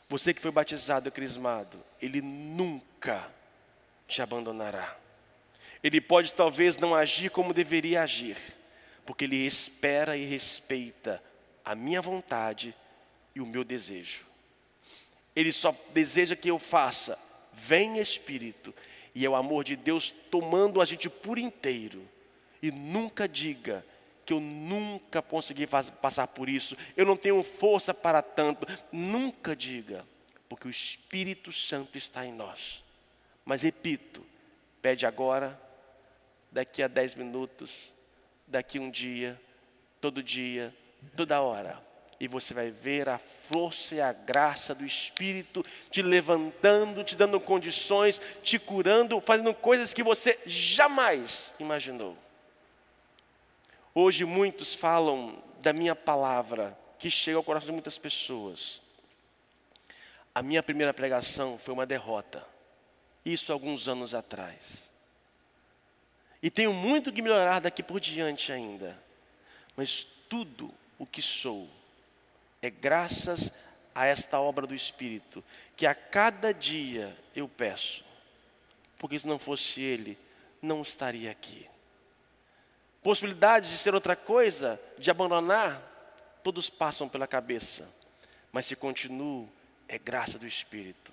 Você 0.09 0.33
que 0.33 0.41
foi 0.41 0.51
batizado 0.51 1.09
e 1.09 1.13
crismado, 1.13 1.83
ele 2.01 2.23
nunca 2.23 3.31
te 4.07 4.23
abandonará. 4.23 4.97
Ele 5.83 6.01
pode 6.01 6.33
talvez 6.33 6.79
não 6.79 6.95
agir 6.95 7.31
como 7.31 7.53
deveria 7.53 8.03
agir, 8.03 8.37
porque 9.05 9.25
ele 9.25 9.45
espera 9.45 10.17
e 10.17 10.25
respeita 10.25 11.23
a 11.65 11.75
minha 11.75 12.01
vontade 12.01 12.75
e 13.35 13.41
o 13.41 13.47
meu 13.47 13.65
desejo. 13.65 14.25
Ele 15.35 15.53
só 15.53 15.77
deseja 15.93 16.35
que 16.35 16.49
eu 16.49 16.59
faça, 16.59 17.19
vem 17.57 17.99
Espírito, 17.99 18.75
e 19.15 19.25
é 19.25 19.29
o 19.29 19.35
amor 19.35 19.65
de 19.65 19.75
Deus 19.75 20.11
tomando 20.31 20.81
a 20.81 20.85
gente 20.85 21.09
por 21.09 21.39
inteiro. 21.39 22.07
E 22.63 22.71
nunca 22.71 23.27
diga 23.27 23.85
que 24.25 24.33
eu 24.33 24.41
nunca 24.41 25.23
consegui 25.23 25.67
passar 25.67 26.27
por 26.27 26.49
isso, 26.49 26.77
eu 26.97 27.07
não 27.07 27.17
tenho 27.17 27.43
força 27.43 27.95
para 27.95 28.21
tanto. 28.21 28.67
Nunca 28.93 29.57
diga, 29.57 30.05
porque 30.49 30.69
o 30.69 30.71
Espírito 30.71 31.53
Santo 31.53 31.97
está 31.97 32.27
em 32.27 32.33
nós. 32.33 32.85
Mas 33.45 33.63
repito, 33.63 34.27
pede 34.83 35.07
agora, 35.07 35.61
daqui 36.51 36.83
a 36.83 36.89
dez 36.89 37.15
minutos, 37.15 37.93
daqui 38.47 38.79
um 38.79 38.91
dia, 38.91 39.41
todo 40.01 40.23
dia, 40.23 40.75
toda 41.17 41.41
hora. 41.41 41.86
E 42.19 42.27
você 42.27 42.55
vai 42.55 42.71
ver 42.71 43.09
a 43.09 43.19
força 43.19 43.95
e 43.95 44.01
a 44.01 44.13
graça 44.13 44.75
do 44.75 44.87
Espírito 44.87 45.63
te 45.91 46.01
levantando, 46.01 47.05
te 47.05 47.15
dando 47.15 47.39
condições, 47.39 48.21
te 48.43 48.59
curando, 48.59 49.21
fazendo 49.21 49.53
coisas 49.53 49.93
que 49.93 50.03
você 50.03 50.39
jamais 50.47 51.53
imaginou. 51.61 52.17
Hoje 53.95 54.25
muitos 54.25 54.75
falam 54.75 55.43
da 55.61 55.73
minha 55.73 55.95
palavra, 55.95 56.79
que 56.99 57.11
chega 57.11 57.37
ao 57.37 57.43
coração 57.43 57.67
de 57.67 57.73
muitas 57.73 57.99
pessoas. 57.99 58.81
A 60.35 60.43
minha 60.43 60.63
primeira 60.63 60.93
pregação 60.93 61.59
foi 61.59 61.73
uma 61.73 61.87
derrota, 61.87 62.47
isso 63.25 63.53
alguns 63.53 63.89
anos 63.89 64.15
atrás. 64.15 64.91
E 66.43 66.51
tenho 66.51 66.73
muito 66.73 67.13
que 67.13 67.23
melhorar 67.23 67.61
daqui 67.61 67.83
por 67.83 67.99
diante 67.99 68.53
ainda, 68.53 68.97
mas 69.75 70.07
tudo 70.29 70.73
o 70.99 71.07
que 71.07 71.23
sou. 71.23 71.69
É 72.63 72.71
graças 72.71 73.53
a 73.95 74.07
esta 74.07 74.41
obra 74.41 74.67
do 74.67 74.75
Espírito 74.75 75.43
que 75.77 75.87
a 75.87 75.95
cada 75.95 76.53
dia 76.53 77.17
eu 77.35 77.49
peço, 77.49 78.05
porque 78.99 79.19
se 79.19 79.27
não 79.27 79.39
fosse 79.39 79.81
Ele, 79.81 80.19
não 80.61 80.83
estaria 80.83 81.31
aqui. 81.31 81.69
Possibilidades 83.03 83.71
de 83.71 83.79
ser 83.79 83.95
outra 83.95 84.17
coisa, 84.17 84.81
de 84.99 85.11
abandonar, 85.11 85.81
todos 86.43 86.69
passam 86.69 87.09
pela 87.09 87.27
cabeça, 87.27 87.89
mas 88.53 88.67
se 88.67 88.75
continuo, 88.75 89.49
é 89.89 89.99
graça 89.99 90.39
do 90.39 90.47
Espírito. 90.47 91.13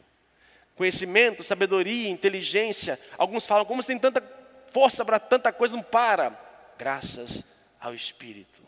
Conhecimento, 0.76 1.44
sabedoria, 1.44 2.10
inteligência, 2.10 3.00
alguns 3.18 3.46
falam, 3.46 3.66
como 3.66 3.84
você 3.84 3.88
tem 3.94 4.00
tanta 4.00 4.24
força 4.72 5.06
para 5.06 5.20
tanta 5.20 5.54
coisa, 5.54 5.76
não 5.76 5.84
para. 5.84 6.38
Graças 6.78 7.44
ao 7.80 7.94
Espírito. 7.94 8.62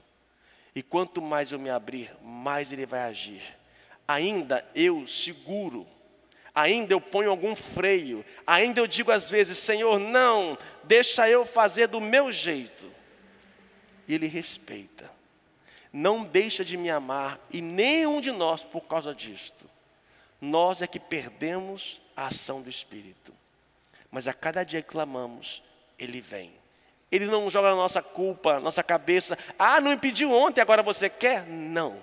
E 0.76 0.84
quanto 0.84 1.22
mais 1.22 1.54
eu 1.54 1.60
me 1.60 1.70
abrir, 1.70 2.12
mais 2.22 2.72
ele 2.72 2.86
vai 2.86 3.02
agir. 3.02 3.42
Ainda 4.06 4.68
eu 4.76 5.08
seguro, 5.08 5.88
ainda 6.54 6.94
eu 6.94 7.00
ponho 7.00 7.30
algum 7.30 7.56
freio, 7.56 8.26
ainda 8.46 8.82
eu 8.82 8.88
digo 8.88 9.12
às 9.12 9.30
vezes: 9.30 9.58
Senhor, 9.58 9.98
não, 9.98 10.58
deixa 10.84 11.30
eu 11.30 11.46
fazer 11.46 11.88
do 11.88 12.02
meu 12.02 12.30
jeito. 12.32 12.92
E 14.08 14.14
ele 14.14 14.28
respeita, 14.28 15.10
não 15.92 16.24
deixa 16.24 16.64
de 16.64 16.76
me 16.76 16.90
amar, 16.90 17.40
e 17.50 17.62
nenhum 17.62 18.20
de 18.20 18.32
nós 18.32 18.64
por 18.64 18.82
causa 18.82 19.16
disto. 19.16 19.66
Nós 20.42 20.82
é 20.82 20.88
que 20.88 21.00
perdemos 21.00 22.02
a 22.16 22.28
ação 22.28 22.62
do 22.62 22.70
Espírito. 22.70 23.34
Mas 24.12 24.28
a 24.28 24.34
cada 24.34 24.64
dia 24.64 24.82
que 24.82 24.90
clamamos, 24.90 25.64
ele 25.98 26.22
vem. 26.22 26.54
Ele 27.12 27.28
não 27.28 27.50
joga 27.50 27.70
a 27.70 27.76
nossa 27.76 28.02
culpa, 28.02 28.60
nossa 28.60 28.84
cabeça. 28.84 29.38
Ah, 29.58 29.80
não 29.80 29.92
me 29.92 29.98
pediu 29.98 30.32
ontem, 30.32 30.62
agora 30.62 30.84
você 30.84 31.10
quer? 31.10 31.46
Não. 31.48 31.96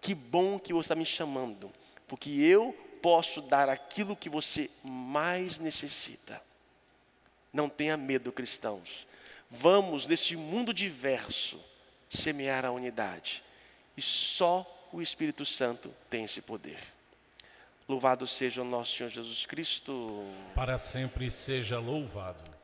Que 0.00 0.14
bom 0.14 0.58
que 0.58 0.72
você 0.72 0.86
está 0.86 0.94
me 0.94 1.06
chamando, 1.06 1.72
porque 2.08 2.30
eu 2.30 2.76
posso 3.00 3.40
dar 3.40 3.68
aquilo 3.68 4.16
que 4.16 4.28
você 4.28 4.68
mais 4.82 5.58
necessita. 5.58 6.42
Não 7.52 7.68
tenha 7.68 7.96
medo, 7.96 8.32
cristãos. 8.32 9.06
Vamos, 9.50 10.06
neste 10.06 10.36
mundo 10.36 10.72
diverso, 10.72 11.60
semear 12.08 12.64
a 12.64 12.70
unidade. 12.70 13.42
E 13.96 14.02
só 14.02 14.66
o 14.92 15.02
Espírito 15.02 15.44
Santo 15.44 15.94
tem 16.08 16.24
esse 16.24 16.40
poder. 16.40 16.78
Louvado 17.88 18.26
seja 18.26 18.62
o 18.62 18.64
nosso 18.64 18.96
Senhor 18.96 19.10
Jesus 19.10 19.44
Cristo. 19.44 20.24
Para 20.54 20.78
sempre 20.78 21.30
seja 21.30 21.78
louvado. 21.78 22.61